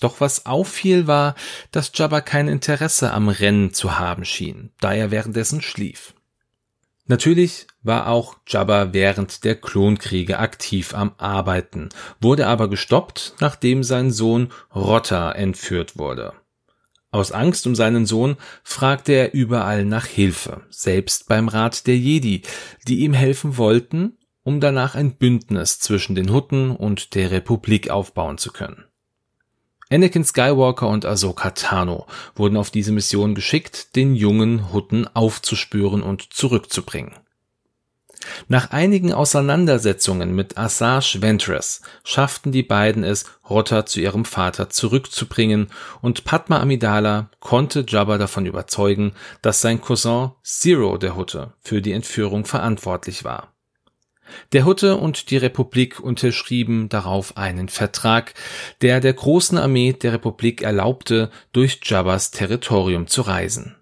Doch 0.00 0.20
was 0.20 0.46
auffiel 0.46 1.06
war, 1.06 1.34
dass 1.72 1.92
Jabba 1.94 2.22
kein 2.22 2.48
Interesse 2.48 3.12
am 3.12 3.28
Rennen 3.28 3.74
zu 3.74 3.98
haben 3.98 4.24
schien, 4.24 4.70
da 4.80 4.94
er 4.94 5.10
währenddessen 5.10 5.60
schlief. 5.60 6.14
Natürlich 7.10 7.66
war 7.82 8.06
auch 8.06 8.36
Jabba 8.46 8.92
während 8.92 9.42
der 9.42 9.56
Klonkriege 9.56 10.38
aktiv 10.38 10.94
am 10.94 11.10
Arbeiten, 11.18 11.88
wurde 12.20 12.46
aber 12.46 12.70
gestoppt, 12.70 13.34
nachdem 13.40 13.82
sein 13.82 14.12
Sohn 14.12 14.52
Rotta 14.72 15.32
entführt 15.32 15.98
wurde. 15.98 16.34
Aus 17.10 17.32
Angst 17.32 17.66
um 17.66 17.74
seinen 17.74 18.06
Sohn 18.06 18.36
fragte 18.62 19.10
er 19.10 19.34
überall 19.34 19.84
nach 19.84 20.06
Hilfe, 20.06 20.62
selbst 20.70 21.26
beim 21.26 21.48
Rat 21.48 21.88
der 21.88 21.98
Jedi, 21.98 22.42
die 22.86 23.00
ihm 23.00 23.12
helfen 23.12 23.56
wollten, 23.56 24.16
um 24.44 24.60
danach 24.60 24.94
ein 24.94 25.16
Bündnis 25.16 25.80
zwischen 25.80 26.14
den 26.14 26.32
Hutten 26.32 26.70
und 26.70 27.16
der 27.16 27.32
Republik 27.32 27.90
aufbauen 27.90 28.38
zu 28.38 28.52
können. 28.52 28.84
Anakin 29.92 30.24
Skywalker 30.24 30.86
und 30.88 31.04
Ahsoka 31.04 31.50
Tano 31.50 32.06
wurden 32.36 32.56
auf 32.56 32.70
diese 32.70 32.92
Mission 32.92 33.34
geschickt, 33.34 33.96
den 33.96 34.14
jungen 34.14 34.72
Hutten 34.72 35.08
aufzuspüren 35.14 36.02
und 36.02 36.32
zurückzubringen. 36.32 37.12
Nach 38.48 38.70
einigen 38.70 39.12
Auseinandersetzungen 39.12 40.34
mit 40.34 40.56
Asajj 40.56 41.22
Ventress 41.22 41.80
schafften 42.04 42.52
die 42.52 42.62
beiden 42.62 43.02
es, 43.02 43.24
Rotta 43.48 43.86
zu 43.86 44.00
ihrem 44.00 44.24
Vater 44.24 44.70
zurückzubringen 44.70 45.68
und 46.02 46.24
Padma 46.24 46.60
Amidala 46.60 47.30
konnte 47.40 47.84
Jabba 47.88 48.18
davon 48.18 48.46
überzeugen, 48.46 49.12
dass 49.42 49.60
sein 49.60 49.80
Cousin 49.80 50.30
Zero 50.44 50.98
der 50.98 51.16
Hutte 51.16 51.54
für 51.60 51.82
die 51.82 51.92
Entführung 51.92 52.44
verantwortlich 52.44 53.24
war. 53.24 53.49
Der 54.52 54.64
Hutte 54.64 54.96
und 54.96 55.30
die 55.30 55.36
Republik 55.36 56.00
unterschrieben 56.00 56.88
darauf 56.88 57.36
einen 57.36 57.68
Vertrag, 57.68 58.34
der 58.80 59.00
der 59.00 59.12
großen 59.12 59.58
Armee 59.58 59.92
der 59.92 60.12
Republik 60.12 60.62
erlaubte, 60.62 61.30
durch 61.52 61.80
Jabbas 61.82 62.30
Territorium 62.30 63.06
zu 63.06 63.22
reisen. 63.22 63.76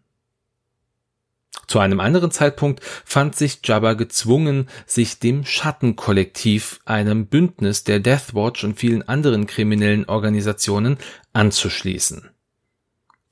Zu 1.68 1.80
einem 1.80 2.00
anderen 2.00 2.30
Zeitpunkt 2.30 2.82
fand 3.04 3.36
sich 3.36 3.60
Jabba 3.62 3.92
gezwungen, 3.92 4.68
sich 4.86 5.18
dem 5.18 5.44
Schattenkollektiv, 5.44 6.80
einem 6.86 7.26
Bündnis 7.26 7.84
der 7.84 8.00
Death 8.00 8.34
Watch 8.34 8.64
und 8.64 8.78
vielen 8.78 9.06
anderen 9.06 9.46
kriminellen 9.46 10.06
Organisationen, 10.06 10.96
anzuschließen. 11.34 12.30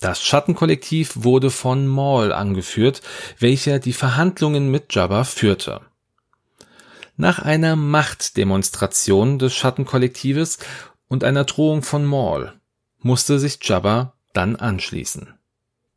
Das 0.01 0.23
Schattenkollektiv 0.23 1.13
wurde 1.17 1.51
von 1.51 1.87
Maul 1.87 2.31
angeführt, 2.31 3.01
welcher 3.39 3.79
die 3.79 3.95
Verhandlungen 3.95 4.71
mit 4.71 4.95
Jabba 4.95 5.25
führte. 5.25 5.81
Nach 7.17 7.39
einer 7.39 7.77
Machtdemonstration 7.77 9.39
des 9.39 9.55
Schattenkollektives 9.55 10.59
und 11.09 11.25
einer 11.25 11.45
Drohung 11.45 11.83
von 11.83 12.05
Maul 12.05 12.53
musste 12.99 13.39
sich 13.39 13.59
Jabba 13.63 14.13
dann 14.35 14.57
anschließen. 14.57 15.33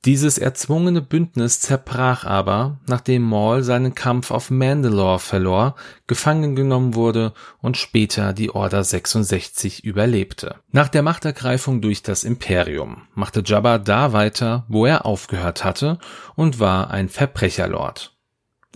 Dieses 0.06 0.38
erzwungene 0.38 1.02
Bündnis 1.02 1.60
zerbrach 1.60 2.24
aber, 2.24 2.80
nachdem 2.88 3.24
Maul 3.24 3.64
seinen 3.64 3.96
Kampf 3.96 4.32
auf 4.32 4.50
Mandalore 4.50 5.20
verlor, 5.20 5.76
gefangen 6.08 6.56
genommen 6.56 6.96
wurde 6.96 7.34
und 7.62 7.76
später 7.76 8.32
die 8.32 8.50
Order 8.50 8.86
66 8.86 9.84
überlebte. 9.84 10.56
Nach 10.72 10.88
der 10.88 11.04
Machtergreifung 11.04 11.82
durch 11.82 12.02
das 12.02 12.24
Imperium 12.24 13.08
machte 13.14 13.44
Jabba 13.46 13.78
da 13.78 14.14
weiter, 14.14 14.64
wo 14.70 14.86
er 14.86 15.06
aufgehört 15.06 15.66
hatte 15.66 16.00
und 16.36 16.62
war 16.62 16.92
ein 16.92 17.10
Verbrecherlord. 17.10 18.16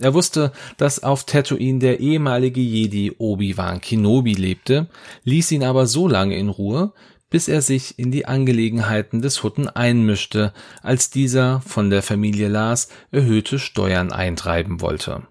Er 0.00 0.12
wusste, 0.12 0.52
dass 0.76 1.02
auf 1.02 1.24
Tatooine 1.24 1.78
der 1.78 2.00
ehemalige 2.00 2.60
Jedi 2.60 3.12
Obi-Wan 3.16 3.80
Kenobi 3.80 4.34
lebte, 4.34 4.88
ließ 5.22 5.52
ihn 5.52 5.62
aber 5.62 5.86
so 5.86 6.08
lange 6.08 6.36
in 6.36 6.48
Ruhe, 6.48 6.92
bis 7.30 7.48
er 7.48 7.62
sich 7.62 7.98
in 7.98 8.10
die 8.10 8.26
Angelegenheiten 8.26 9.22
des 9.22 9.42
Hutten 9.42 9.68
einmischte, 9.68 10.52
als 10.82 11.10
dieser 11.10 11.60
von 11.62 11.90
der 11.90 12.02
Familie 12.02 12.48
Lars 12.48 12.88
erhöhte 13.10 13.58
Steuern 13.58 14.12
eintreiben 14.12 14.80
wollte. 14.80 15.26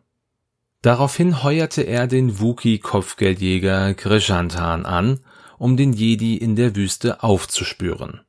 Daraufhin 0.82 1.44
heuerte 1.44 1.84
er 1.84 2.08
den 2.08 2.40
Wookie-Kopfgeldjäger 2.40 3.94
Grishantan 3.94 4.86
an, 4.86 5.22
um 5.58 5.78
den 5.78 5.94
Jedi 5.94 6.36
in 6.36 6.58
der 6.58 6.76
Wüste 6.76 7.24
aufzuspüren. 7.24 8.22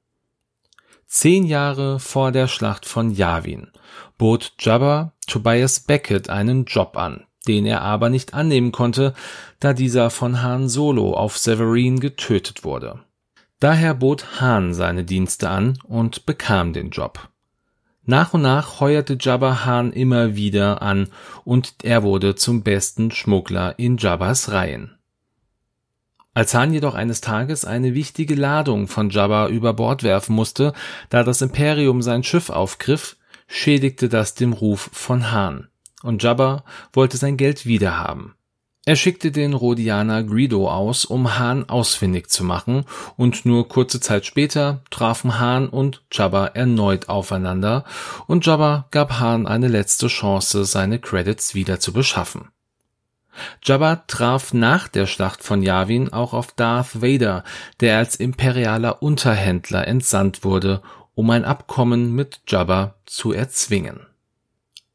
Zehn 1.08 1.44
Jahre 1.44 1.98
vor 1.98 2.32
der 2.32 2.46
Schlacht 2.46 2.86
von 2.86 3.10
Yavin 3.10 3.72
bot 4.18 4.52
Jabba 4.58 5.12
Tobias 5.26 5.80
Beckett 5.80 6.28
einen 6.28 6.64
Job 6.64 6.96
an, 6.96 7.24
den 7.48 7.66
er 7.66 7.82
aber 7.82 8.10
nicht 8.10 8.34
annehmen 8.34 8.72
konnte, 8.72 9.14
da 9.60 9.72
dieser 9.72 10.10
von 10.10 10.42
Han 10.42 10.68
Solo 10.68 11.14
auf 11.14 11.38
Severin 11.38 12.00
getötet 12.00 12.64
wurde. 12.64 13.00
Daher 13.60 13.94
bot 13.94 14.40
Han 14.40 14.74
seine 14.74 15.04
Dienste 15.04 15.48
an 15.48 15.78
und 15.84 16.26
bekam 16.26 16.72
den 16.72 16.90
Job. 16.90 17.28
Nach 18.06 18.34
und 18.34 18.42
nach 18.42 18.80
heuerte 18.80 19.16
Jabba 19.18 19.64
Han 19.64 19.92
immer 19.92 20.36
wieder 20.36 20.82
an 20.82 21.08
und 21.44 21.76
er 21.82 22.02
wurde 22.02 22.34
zum 22.34 22.62
besten 22.62 23.10
Schmuggler 23.10 23.78
in 23.78 23.96
Jabbas 23.96 24.52
Reihen. 24.52 24.98
Als 26.34 26.52
Han 26.52 26.74
jedoch 26.74 26.94
eines 26.94 27.20
Tages 27.20 27.64
eine 27.64 27.94
wichtige 27.94 28.34
Ladung 28.34 28.88
von 28.88 29.08
Jabba 29.08 29.48
über 29.48 29.72
Bord 29.72 30.02
werfen 30.02 30.34
musste, 30.34 30.74
da 31.08 31.22
das 31.22 31.40
Imperium 31.40 32.02
sein 32.02 32.24
Schiff 32.24 32.50
aufgriff, 32.50 33.16
schädigte 33.46 34.08
das 34.08 34.34
dem 34.34 34.52
Ruf 34.52 34.90
von 34.92 35.32
Han, 35.32 35.68
und 36.02 36.22
Jabba 36.22 36.64
wollte 36.92 37.16
sein 37.16 37.36
Geld 37.36 37.66
wiederhaben. 37.66 38.34
Er 38.86 38.96
schickte 38.96 39.32
den 39.32 39.54
Rhodianer 39.54 40.22
Greedo 40.22 40.70
aus, 40.70 41.06
um 41.06 41.38
Han 41.38 41.68
ausfindig 41.70 42.28
zu 42.28 42.44
machen, 42.44 42.84
und 43.16 43.46
nur 43.46 43.66
kurze 43.66 43.98
Zeit 43.98 44.26
später 44.26 44.82
trafen 44.90 45.38
Han 45.38 45.70
und 45.70 46.02
Jabba 46.12 46.48
erneut 46.48 47.08
aufeinander, 47.08 47.84
und 48.26 48.44
Jabba 48.44 48.86
gab 48.90 49.20
Han 49.20 49.46
eine 49.46 49.68
letzte 49.68 50.08
Chance, 50.08 50.66
seine 50.66 50.98
Credits 50.98 51.54
wieder 51.54 51.80
zu 51.80 51.94
beschaffen. 51.94 52.48
Jabba 53.62 53.96
traf 54.06 54.52
nach 54.52 54.86
der 54.88 55.06
Schlacht 55.06 55.42
von 55.42 55.62
Yavin 55.62 56.12
auch 56.12 56.34
auf 56.34 56.52
Darth 56.52 57.02
Vader, 57.02 57.42
der 57.80 57.98
als 57.98 58.16
imperialer 58.16 59.02
Unterhändler 59.02 59.88
entsandt 59.88 60.44
wurde, 60.44 60.82
um 61.14 61.30
ein 61.30 61.44
Abkommen 61.44 62.14
mit 62.14 62.40
Jabba 62.46 62.94
zu 63.06 63.32
erzwingen. 63.32 64.06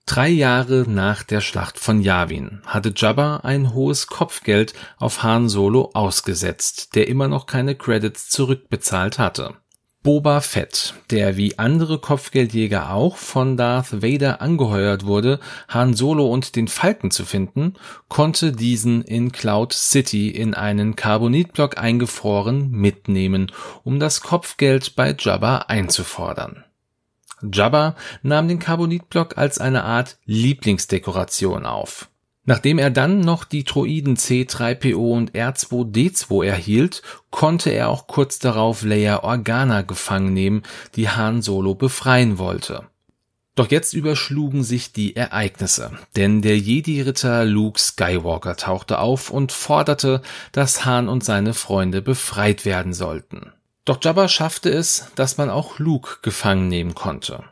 Drei 0.06 0.30
Jahre 0.30 0.86
nach 0.88 1.22
der 1.22 1.40
Schlacht 1.40 1.78
von 1.78 2.02
Yavin 2.02 2.64
hatte 2.66 2.92
Jabba 2.96 3.42
ein 3.44 3.76
hohes 3.76 4.08
Kopfgeld 4.08 4.74
auf 4.98 5.22
Han 5.22 5.50
Solo 5.50 5.92
ausgesetzt, 5.94 6.96
der 6.96 7.08
immer 7.08 7.28
noch 7.28 7.46
keine 7.46 7.76
Credits 7.76 8.28
zurückbezahlt 8.30 9.20
hatte. 9.20 9.56
Boba 10.02 10.40
Fett, 10.40 10.94
der 11.10 11.36
wie 11.36 11.60
andere 11.60 12.00
Kopfgeldjäger 12.00 12.94
auch 12.94 13.18
von 13.18 13.58
Darth 13.58 14.02
Vader 14.02 14.42
angeheuert 14.42 15.06
wurde, 15.06 15.42
Han 15.68 15.94
Solo 15.94 16.28
und 16.28 16.56
den 16.56 16.70
Falken 16.70 17.12
zu 17.12 17.26
finden, 17.26 17.74
konnte 18.08 18.54
diesen 18.54 19.02
in 19.02 19.34
Cloud 19.34 19.74
City 19.74 20.30
in 20.30 20.54
einen 20.54 20.96
Carbonitblock 20.96 21.78
eingefroren 21.78 22.72
mitnehmen, 22.72 23.52
um 23.84 24.00
das 24.00 24.22
Kopfgeld 24.22 24.96
bei 24.96 25.14
Jabba 25.20 25.66
einzufordern. 25.68 26.64
Jabba 27.42 27.96
nahm 28.22 28.48
den 28.48 28.60
Carbonitblock 28.60 29.38
als 29.38 29.60
eine 29.60 29.84
Art 29.84 30.18
Lieblingsdekoration 30.24 31.66
auf. 31.66 32.10
Nachdem 32.46 32.80
er 32.80 32.90
dann 32.90 33.20
noch 33.20 33.44
die 33.44 33.64
Droiden 33.64 34.18
C3PO 34.18 35.14
und 35.14 35.32
R2D2 35.34 36.46
erhielt, 36.46 37.02
konnte 37.30 37.70
er 37.70 37.90
auch 37.90 38.08
kurz 38.08 38.40
darauf 38.40 38.84
Leia 38.84 39.24
Organa 39.24 39.84
gefangen 39.84 40.34
nehmen, 40.34 40.64
die 40.96 41.10
Han 41.10 41.42
Solo 41.42 41.76
befreien 41.76 42.38
wollte. 42.38 42.88
Doch 43.60 43.70
jetzt 43.70 43.94
überschlugen 43.94 44.64
sich 44.64 44.94
die 44.94 45.18
Ereignisse, 45.18 45.92
denn 46.16 46.42
der 46.42 46.58
Jedi-Ritter 46.58 47.44
Luke 47.44 47.78
Skywalker 47.78 48.56
tauchte 48.56 49.00
auf 49.00 49.30
und 49.32 49.52
forderte, 49.52 50.22
dass 50.54 50.86
Han 50.86 51.10
und 51.10 51.26
seine 51.26 51.54
Freunde 51.54 52.02
befreit 52.02 52.64
werden 52.64 52.94
sollten. 52.94 53.52
Doch 53.84 54.00
Jabba 54.02 54.30
schaffte 54.30 54.70
es, 54.70 55.12
dass 55.16 55.38
man 55.38 55.50
auch 55.50 55.78
Luke 55.78 56.20
gefangen 56.22 56.70
nehmen 56.70 56.96
konnte. 56.96 57.44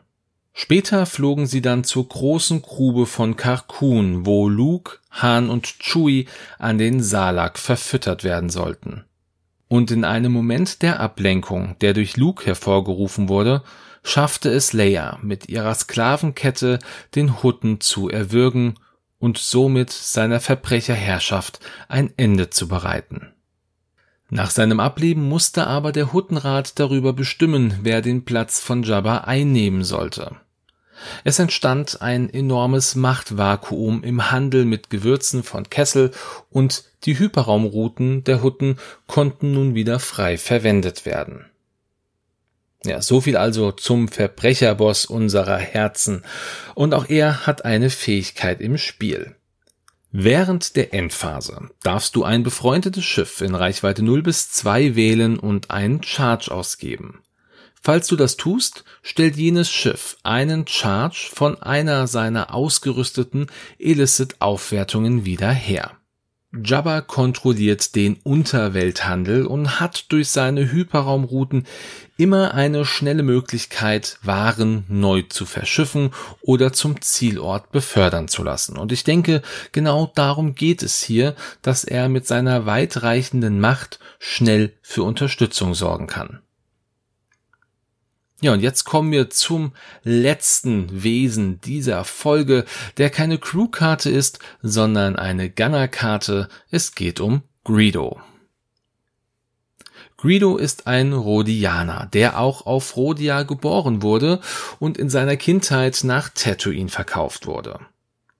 Später 0.60 1.06
flogen 1.06 1.46
sie 1.46 1.62
dann 1.62 1.84
zur 1.84 2.08
großen 2.08 2.62
Grube 2.62 3.06
von 3.06 3.36
Carkoon, 3.36 4.26
wo 4.26 4.48
Luke, 4.48 4.98
Han 5.12 5.50
und 5.50 5.78
Chewie 5.78 6.26
an 6.58 6.78
den 6.78 7.00
Salak 7.00 7.60
verfüttert 7.60 8.24
werden 8.24 8.50
sollten. 8.50 9.04
Und 9.68 9.92
in 9.92 10.04
einem 10.04 10.32
Moment 10.32 10.82
der 10.82 10.98
Ablenkung, 10.98 11.76
der 11.80 11.94
durch 11.94 12.16
Luke 12.16 12.44
hervorgerufen 12.44 13.28
wurde, 13.28 13.62
schaffte 14.02 14.50
es 14.50 14.72
Leia 14.72 15.20
mit 15.22 15.48
ihrer 15.48 15.72
Sklavenkette 15.76 16.80
den 17.14 17.40
Hutten 17.40 17.80
zu 17.80 18.08
erwürgen 18.08 18.80
und 19.20 19.38
somit 19.38 19.90
seiner 19.90 20.40
Verbrecherherrschaft 20.40 21.60
ein 21.86 22.12
Ende 22.16 22.50
zu 22.50 22.66
bereiten. 22.66 23.32
Nach 24.28 24.50
seinem 24.50 24.80
Ableben 24.80 25.22
musste 25.22 25.68
aber 25.68 25.92
der 25.92 26.12
Huttenrat 26.12 26.80
darüber 26.80 27.12
bestimmen, 27.12 27.78
wer 27.82 28.02
den 28.02 28.24
Platz 28.24 28.58
von 28.58 28.82
Jabba 28.82 29.18
einnehmen 29.18 29.84
sollte. 29.84 30.34
Es 31.24 31.38
entstand 31.38 32.02
ein 32.02 32.32
enormes 32.32 32.94
Machtvakuum 32.94 34.02
im 34.02 34.30
Handel 34.30 34.64
mit 34.64 34.90
Gewürzen 34.90 35.42
von 35.42 35.68
Kessel 35.70 36.10
und 36.50 36.84
die 37.04 37.18
Hyperraumrouten 37.18 38.24
der 38.24 38.42
Hutten 38.42 38.78
konnten 39.06 39.52
nun 39.52 39.74
wieder 39.74 40.00
frei 40.00 40.36
verwendet 40.36 41.06
werden. 41.06 41.46
Ja, 42.84 43.02
so 43.02 43.20
viel 43.20 43.36
also 43.36 43.72
zum 43.72 44.08
Verbrecherboss 44.08 45.06
unserer 45.06 45.58
Herzen. 45.58 46.22
Und 46.74 46.94
auch 46.94 47.08
er 47.08 47.46
hat 47.46 47.64
eine 47.64 47.90
Fähigkeit 47.90 48.60
im 48.60 48.78
Spiel. 48.78 49.34
Während 50.10 50.76
der 50.76 50.94
Endphase 50.94 51.68
darfst 51.82 52.16
du 52.16 52.24
ein 52.24 52.42
befreundetes 52.42 53.04
Schiff 53.04 53.40
in 53.40 53.54
Reichweite 53.54 54.02
0 54.02 54.22
bis 54.22 54.50
2 54.52 54.94
wählen 54.94 55.38
und 55.38 55.70
einen 55.70 56.02
Charge 56.02 56.50
ausgeben. 56.50 57.20
Falls 57.82 58.06
du 58.08 58.16
das 58.16 58.36
tust, 58.36 58.84
stellt 59.02 59.36
jenes 59.36 59.70
Schiff 59.70 60.16
einen 60.22 60.66
Charge 60.66 61.30
von 61.32 61.60
einer 61.62 62.06
seiner 62.06 62.54
ausgerüsteten 62.54 63.46
Illicit-Aufwertungen 63.78 65.24
wieder 65.24 65.50
her. 65.50 65.98
Jabba 66.50 67.02
kontrolliert 67.02 67.94
den 67.94 68.16
Unterwelthandel 68.24 69.44
und 69.44 69.80
hat 69.80 70.10
durch 70.10 70.30
seine 70.30 70.72
Hyperraumrouten 70.72 71.66
immer 72.16 72.54
eine 72.54 72.86
schnelle 72.86 73.22
Möglichkeit, 73.22 74.18
Waren 74.22 74.84
neu 74.88 75.22
zu 75.22 75.44
verschiffen 75.44 76.10
oder 76.40 76.72
zum 76.72 77.02
Zielort 77.02 77.70
befördern 77.70 78.28
zu 78.28 78.42
lassen. 78.42 78.78
Und 78.78 78.92
ich 78.92 79.04
denke, 79.04 79.42
genau 79.72 80.10
darum 80.14 80.54
geht 80.54 80.82
es 80.82 81.02
hier, 81.02 81.36
dass 81.60 81.84
er 81.84 82.08
mit 82.08 82.26
seiner 82.26 82.64
weitreichenden 82.64 83.60
Macht 83.60 83.98
schnell 84.18 84.72
für 84.80 85.02
Unterstützung 85.02 85.74
sorgen 85.74 86.06
kann. 86.06 86.40
Ja, 88.40 88.52
und 88.52 88.60
jetzt 88.60 88.84
kommen 88.84 89.10
wir 89.10 89.30
zum 89.30 89.72
letzten 90.04 91.02
Wesen 91.02 91.60
dieser 91.60 92.04
Folge, 92.04 92.64
der 92.96 93.10
keine 93.10 93.38
Crewkarte 93.38 94.10
ist, 94.10 94.38
sondern 94.62 95.16
eine 95.16 95.50
Gunnerkarte. 95.50 96.48
Es 96.70 96.94
geht 96.94 97.18
um 97.18 97.42
Greedo. 97.64 98.20
Greedo 100.16 100.56
ist 100.56 100.86
ein 100.86 101.12
Rhodianer, 101.12 102.08
der 102.12 102.38
auch 102.38 102.66
auf 102.66 102.96
Rhodia 102.96 103.42
geboren 103.42 104.02
wurde 104.02 104.40
und 104.78 104.98
in 104.98 105.10
seiner 105.10 105.36
Kindheit 105.36 106.00
nach 106.04 106.28
Tatooine 106.28 106.88
verkauft 106.88 107.46
wurde. 107.46 107.80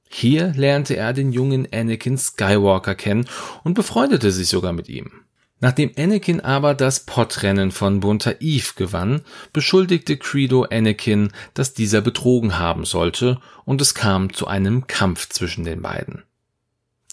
Hier 0.08 0.52
lernte 0.56 0.96
er 0.96 1.12
den 1.12 1.32
jungen 1.32 1.68
Anakin 1.72 2.18
Skywalker 2.18 2.94
kennen 2.94 3.28
und 3.62 3.74
befreundete 3.74 4.30
sich 4.30 4.48
sogar 4.48 4.72
mit 4.72 4.88
ihm. 4.88 5.10
Nachdem 5.60 5.90
Anakin 5.98 6.40
aber 6.40 6.74
das 6.74 7.00
Podrennen 7.00 7.72
von 7.72 8.00
Bunter 8.00 8.40
Eve 8.40 8.72
gewann, 8.76 9.22
beschuldigte 9.52 10.16
Credo 10.16 10.62
Anakin, 10.62 11.32
dass 11.54 11.74
dieser 11.74 12.00
betrogen 12.00 12.58
haben 12.58 12.84
sollte, 12.84 13.40
und 13.64 13.80
es 13.80 13.94
kam 13.94 14.32
zu 14.32 14.46
einem 14.46 14.86
Kampf 14.86 15.28
zwischen 15.28 15.64
den 15.64 15.82
beiden. 15.82 16.22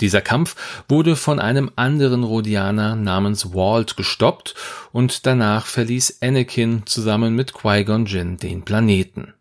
Dieser 0.01 0.21
Kampf 0.21 0.83
wurde 0.89 1.15
von 1.15 1.39
einem 1.39 1.71
anderen 1.77 2.23
Rhodianer 2.23 2.95
namens 2.95 3.53
Walt 3.53 3.95
gestoppt 3.95 4.53
und 4.91 5.25
danach 5.25 5.65
verließ 5.65 6.21
Anakin 6.21 6.83
zusammen 6.85 7.33
mit 7.33 7.53
Qui-Gon 7.53 8.05
Jinn 8.05 8.37
den 8.37 8.63
Planeten. 8.63 9.34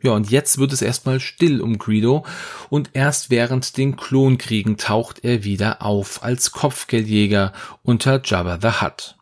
Ja, 0.00 0.12
und 0.12 0.30
jetzt 0.30 0.58
wird 0.58 0.72
es 0.72 0.80
erstmal 0.80 1.18
still 1.18 1.60
um 1.60 1.78
Greedo 1.78 2.24
und 2.70 2.90
erst 2.92 3.30
während 3.30 3.76
den 3.76 3.96
Klonkriegen 3.96 4.76
taucht 4.76 5.24
er 5.24 5.42
wieder 5.42 5.82
auf 5.82 6.22
als 6.22 6.52
Kopfgeldjäger 6.52 7.52
unter 7.82 8.20
Jabba 8.24 8.58
the 8.62 8.80
Hutt. 8.80 9.16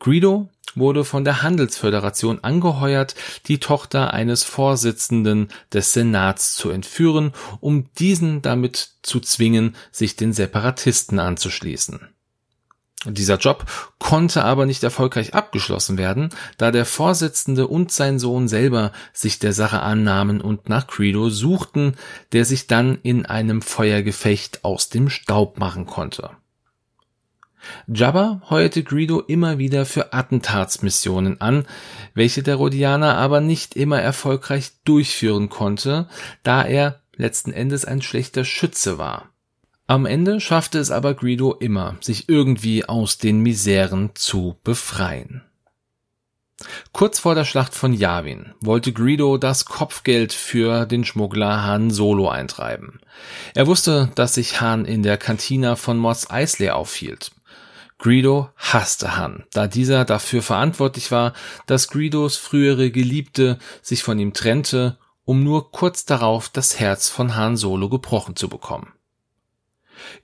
Greedo 0.00 0.48
wurde 0.74 1.04
von 1.04 1.24
der 1.24 1.42
Handelsföderation 1.42 2.42
angeheuert, 2.42 3.14
die 3.46 3.60
Tochter 3.60 4.12
eines 4.12 4.42
Vorsitzenden 4.42 5.48
des 5.72 5.92
Senats 5.92 6.54
zu 6.54 6.70
entführen, 6.70 7.32
um 7.60 7.86
diesen 7.98 8.42
damit 8.42 8.90
zu 9.02 9.20
zwingen, 9.20 9.76
sich 9.92 10.16
den 10.16 10.32
Separatisten 10.32 11.18
anzuschließen. 11.18 12.08
Dieser 13.08 13.36
Job 13.36 13.66
konnte 13.98 14.44
aber 14.44 14.66
nicht 14.66 14.82
erfolgreich 14.82 15.34
abgeschlossen 15.34 15.98
werden, 15.98 16.30
da 16.58 16.70
der 16.70 16.84
Vorsitzende 16.84 17.66
und 17.66 17.92
sein 17.92 18.18
Sohn 18.18 18.48
selber 18.48 18.92
sich 19.12 19.38
der 19.38 19.52
Sache 19.52 19.80
annahmen 19.80 20.40
und 20.40 20.68
nach 20.68 20.86
Credo 20.86 21.30
suchten, 21.30 21.94
der 22.32 22.44
sich 22.44 22.66
dann 22.66 22.98
in 23.02 23.26
einem 23.26 23.62
Feuergefecht 23.62 24.64
aus 24.64 24.88
dem 24.88 25.08
Staub 25.08 25.58
machen 25.58 25.86
konnte. 25.86 26.30
Jabba 27.88 28.42
heuerte 28.48 28.82
Greedo 28.82 29.20
immer 29.20 29.58
wieder 29.58 29.86
für 29.86 30.12
Attentatsmissionen 30.12 31.40
an, 31.40 31.66
welche 32.14 32.42
der 32.42 32.56
Rhodianer 32.56 33.16
aber 33.16 33.40
nicht 33.40 33.76
immer 33.76 34.00
erfolgreich 34.00 34.72
durchführen 34.84 35.48
konnte, 35.48 36.08
da 36.42 36.62
er 36.62 37.00
letzten 37.16 37.52
Endes 37.52 37.84
ein 37.84 38.02
schlechter 38.02 38.44
Schütze 38.44 38.98
war. 38.98 39.30
Am 39.88 40.04
Ende 40.04 40.40
schaffte 40.40 40.80
es 40.80 40.90
aber 40.90 41.14
Greedo 41.14 41.54
immer, 41.54 41.96
sich 42.00 42.28
irgendwie 42.28 42.84
aus 42.84 43.18
den 43.18 43.40
Miseren 43.40 44.10
zu 44.14 44.56
befreien. 44.64 45.42
Kurz 46.92 47.20
vor 47.20 47.34
der 47.34 47.44
Schlacht 47.44 47.74
von 47.74 47.92
Yavin 47.92 48.54
wollte 48.60 48.92
Greedo 48.92 49.36
das 49.36 49.64
Kopfgeld 49.66 50.32
für 50.32 50.86
den 50.86 51.04
Schmuggler 51.04 51.62
Han 51.62 51.90
Solo 51.90 52.28
eintreiben. 52.28 53.00
Er 53.54 53.66
wusste, 53.68 54.10
dass 54.14 54.34
sich 54.34 54.60
Han 54.60 54.86
in 54.86 55.02
der 55.02 55.18
Kantina 55.18 55.76
von 55.76 55.98
Mos 55.98 56.30
Eisley 56.30 56.70
aufhielt. 56.70 57.30
Greedo 57.98 58.50
hasste 58.56 59.16
Han, 59.16 59.44
da 59.52 59.68
dieser 59.68 60.04
dafür 60.04 60.42
verantwortlich 60.42 61.12
war, 61.12 61.32
dass 61.66 61.88
Greedos 61.88 62.36
frühere 62.36 62.90
Geliebte 62.90 63.58
sich 63.82 64.02
von 64.02 64.18
ihm 64.18 64.32
trennte, 64.32 64.98
um 65.24 65.44
nur 65.44 65.70
kurz 65.70 66.06
darauf 66.06 66.48
das 66.48 66.80
Herz 66.80 67.08
von 67.08 67.36
Han 67.36 67.56
Solo 67.56 67.88
gebrochen 67.88 68.34
zu 68.34 68.48
bekommen. 68.48 68.95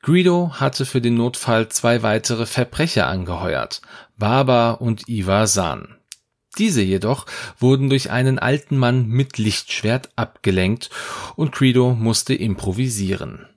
Greedo 0.03 0.53
hatte 0.55 0.87
für 0.87 1.01
den 1.01 1.15
Notfall 1.15 1.69
zwei 1.69 2.03
weitere 2.03 2.47
Verbrecher 2.47 3.07
angeheuert, 3.07 3.83
Baba 4.17 4.73
und 4.73 5.09
Iva 5.09 5.47
San. 5.47 5.97
Diese 6.59 6.83
jedoch 6.83 7.27
wurden 7.59 7.89
durch 7.89 8.11
einen 8.11 8.39
alten 8.39 8.77
Mann 8.77 9.07
mit 9.07 9.39
Lichtschwert 9.39 10.11
abgelenkt 10.17 10.91
und 11.35 11.53
Greedo 11.53 11.95
musste 11.95 12.35
improvisieren. 12.35 13.49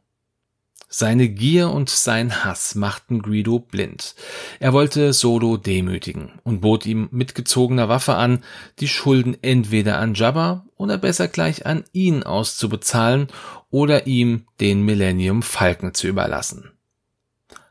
Seine 0.98 1.28
Gier 1.28 1.72
und 1.72 1.90
sein 1.90 2.46
Hass 2.46 2.74
machten 2.74 3.22
Greedo 3.22 3.60
blind. 3.60 4.16
Er 4.62 4.72
wollte 4.72 5.12
Solo 5.12 5.58
demütigen 5.58 6.40
und 6.46 6.62
bot 6.62 6.86
ihm 6.86 7.10
mit 7.12 7.36
gezogener 7.36 7.90
Waffe 7.90 8.16
an, 8.16 8.46
die 8.80 8.88
Schulden 8.88 9.36
entweder 9.42 9.98
an 9.98 10.14
Jabba 10.14 10.66
oder 10.78 10.98
besser 10.98 11.28
gleich 11.28 11.66
an 11.66 11.84
ihn 11.92 12.24
auszubezahlen 12.24 13.28
oder 13.70 14.08
ihm 14.08 14.46
den 14.62 14.84
Millennium 14.84 15.42
Falken 15.42 15.94
zu 15.94 16.08
überlassen. 16.08 16.72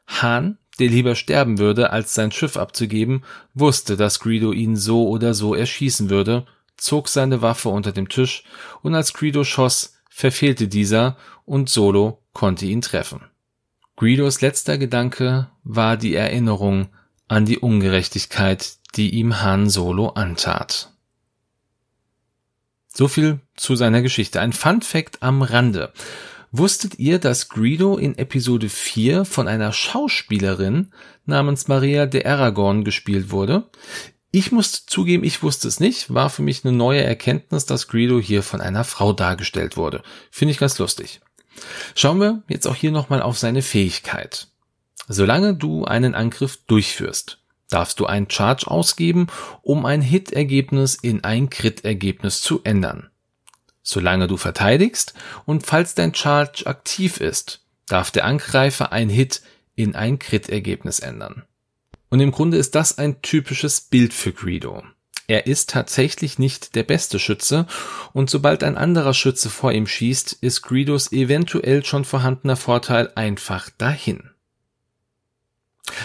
Han, 0.07 0.59
der 0.79 0.89
lieber 0.89 1.15
sterben 1.15 1.57
würde, 1.57 1.93
als 1.93 2.13
sein 2.13 2.31
Schiff 2.31 2.59
abzugeben, 2.59 3.25
wusste, 3.55 3.97
dass 3.97 4.21
Greedo 4.21 4.53
ihn 4.53 4.77
so 4.77 5.09
oder 5.09 5.33
so 5.33 5.55
erschießen 5.55 6.11
würde, 6.11 6.45
zog 6.77 7.09
seine 7.09 7.41
Waffe 7.41 7.71
unter 7.71 7.93
dem 7.93 8.11
Tisch 8.11 8.45
und 8.83 8.95
als 8.95 9.15
Greedo 9.15 9.45
schoss, 9.45 9.95
verfehlte 10.11 10.69
dieser 10.69 11.17
und 11.47 11.71
Solo 11.71 12.21
konnte 12.35 12.67
ihn 12.67 12.83
treffen. 12.83 13.23
Greedos 13.97 14.41
letzter 14.41 14.77
Gedanke 14.77 15.51
war 15.63 15.97
die 15.97 16.15
Erinnerung 16.15 16.89
an 17.29 17.47
die 17.47 17.59
Ungerechtigkeit, 17.59 18.75
die 18.97 19.15
ihm 19.15 19.41
Han 19.41 19.71
Solo 19.71 20.09
antat. 20.11 20.93
So 22.93 23.09
viel 23.09 23.41
zu 23.57 23.75
seiner 23.75 24.03
Geschichte. 24.03 24.41
Ein 24.41 24.53
Fun 24.53 24.83
Fact 24.83 25.23
am 25.23 25.43
Rande. 25.43 25.93
Wusstet 26.53 27.01
ihr, 27.01 27.19
dass 27.19 27.49
Greedo 27.49 27.97
in 27.97 28.17
Episode 28.17 28.69
4 28.69 29.25
von 29.25 29.49
einer 29.49 29.73
Schauspielerin 29.73 30.93
namens 31.27 31.67
Maria 31.67 32.07
de 32.07 32.25
Aragorn 32.25 32.85
gespielt 32.85 33.33
wurde? 33.33 33.69
Ich 34.31 34.53
muss 34.53 34.87
zugeben, 34.87 35.25
ich 35.25 35.43
wusste 35.43 35.67
es 35.67 35.81
nicht. 35.81 36.15
War 36.15 36.31
für 36.31 36.43
mich 36.43 36.65
eine 36.65 36.77
neue 36.77 37.03
Erkenntnis, 37.03 37.67
dass 37.67 37.89
Greedo 37.89 38.21
hier 38.21 38.45
von 38.45 38.61
einer 38.61 38.85
Frau 38.85 39.13
dargestellt 39.13 39.77
wurde. 39.77 40.03
Finde 40.31 40.53
ich 40.53 40.59
ganz 40.59 40.79
lustig. 40.79 41.21
Schauen 41.95 42.21
wir 42.21 42.43
jetzt 42.49 42.67
auch 42.67 42.75
hier 42.75 42.91
nochmal 42.91 43.23
auf 43.23 43.39
seine 43.39 43.63
Fähigkeit. 43.63 44.49
Solange 45.09 45.55
du 45.55 45.85
einen 45.85 46.15
Angriff 46.15 46.59
durchführst, 46.67 47.39
darfst 47.69 48.01
du 48.01 48.07
einen 48.07 48.31
Charge 48.31 48.69
ausgeben, 48.69 49.27
um 49.63 49.87
ein 49.87 50.01
Hit-Ergebnis 50.01 50.95
in 50.95 51.25
ein 51.25 51.51
Crit-Ergebnis 51.51 52.41
zu 52.41 52.63
ändern. 52.65 53.11
Solange 53.83 54.29
du 54.29 54.37
verteidigst 54.37 55.15
und 55.45 55.67
falls 55.67 55.95
dein 55.95 56.15
Charge 56.15 56.67
aktiv 56.67 57.19
ist, 57.19 57.65
darf 57.87 58.11
der 58.11 58.25
Angreifer 58.25 58.93
ein 58.93 59.11
Hit 59.11 59.43
in 59.75 59.95
ein 59.95 60.19
Crit-Ergebnis 60.19 61.01
ändern. 61.01 61.45
Und 62.09 62.21
im 62.21 62.31
Grunde 62.31 62.57
ist 62.57 62.75
das 62.75 62.97
ein 62.97 63.21
typisches 63.23 63.81
Bild 63.81 64.15
für 64.15 64.33
Greedo. 64.33 64.85
Er 65.27 65.47
ist 65.47 65.71
tatsächlich 65.71 66.39
nicht 66.39 66.75
der 66.75 66.83
beste 66.83 67.19
Schütze 67.19 67.67
und 68.13 68.29
sobald 68.29 68.63
ein 68.63 68.77
anderer 68.77 69.15
Schütze 69.15 69.49
vor 69.49 69.73
ihm 69.73 69.87
schießt, 69.87 70.39
ist 70.41 70.63
Greedos 70.63 71.13
eventuell 71.13 71.85
schon 71.85 72.05
vorhandener 72.05 72.57
Vorteil 72.57 73.11
einfach 73.15 73.71
dahin. 73.79 74.34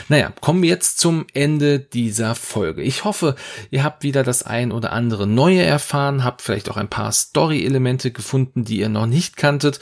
Naja, 0.10 0.34
kommen 0.42 0.62
wir 0.62 0.70
jetzt 0.70 1.00
zum 1.00 1.26
Ende 1.34 1.80
dieser 1.80 2.36
Folge. 2.36 2.82
Ich 2.82 3.06
hoffe, 3.06 3.36
ihr 3.72 3.84
habt 3.84 4.04
wieder 4.04 4.24
das 4.24 4.44
ein 4.44 4.74
oder 4.74 4.92
andere 4.92 5.26
Neue 5.26 5.62
erfahren, 5.62 6.26
habt 6.26 6.42
vielleicht 6.42 6.70
auch 6.70 6.76
ein 6.76 6.90
paar 6.90 7.14
Story-Elemente 7.14 8.12
gefunden, 8.12 8.66
die 8.66 8.80
ihr 8.80 8.90
noch 8.90 9.06
nicht 9.06 9.38
kanntet. 9.38 9.80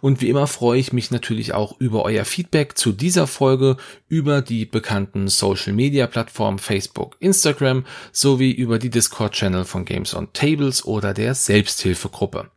Und 0.00 0.20
wie 0.20 0.28
immer 0.28 0.46
freue 0.46 0.78
ich 0.78 0.92
mich 0.92 1.10
natürlich 1.10 1.52
auch 1.52 1.80
über 1.80 2.04
euer 2.04 2.24
Feedback 2.24 2.78
zu 2.78 2.92
dieser 2.92 3.26
Folge, 3.26 3.76
über 4.08 4.40
die 4.40 4.66
bekannten 4.66 5.26
Social-Media-Plattformen 5.26 6.60
Facebook, 6.60 7.16
Instagram 7.18 7.84
sowie 8.12 8.52
über 8.52 8.78
die 8.78 8.90
Discord-Channel 8.90 9.64
von 9.64 9.84
Games 9.84 10.14
on 10.14 10.32
Tables 10.32 10.84
oder 10.84 11.12
der 11.12 11.34
Selbsthilfegruppe. 11.34 12.50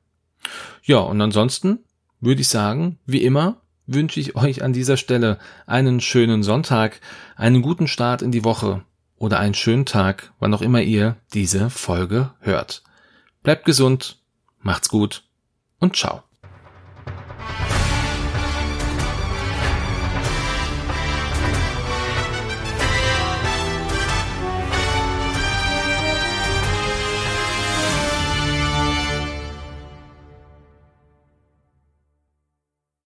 Ja, 0.84 1.00
und 1.00 1.20
ansonsten 1.22 1.80
würde 2.20 2.42
ich 2.42 2.50
sagen, 2.50 3.00
wie 3.06 3.24
immer, 3.24 3.63
wünsche 3.86 4.20
ich 4.20 4.36
euch 4.36 4.64
an 4.64 4.74
dieser 4.74 4.98
Stelle 4.98 5.40
einen 5.66 6.02
schönen 6.02 6.44
Sonntag, 6.44 7.00
einen 7.36 7.62
guten 7.62 7.88
Start 7.88 8.22
in 8.22 8.32
die 8.32 8.44
Woche 8.44 8.84
oder 9.18 9.40
einen 9.40 9.54
schönen 9.54 9.86
Tag, 9.86 10.34
wann 10.40 10.54
auch 10.54 10.62
immer 10.62 10.82
ihr 10.82 11.18
diese 11.34 11.70
Folge 11.70 12.32
hört. 12.40 12.84
Bleibt 13.42 13.66
gesund, 13.66 14.20
macht's 14.60 14.90
gut 14.90 15.24
und 15.80 15.96
ciao. 15.96 16.24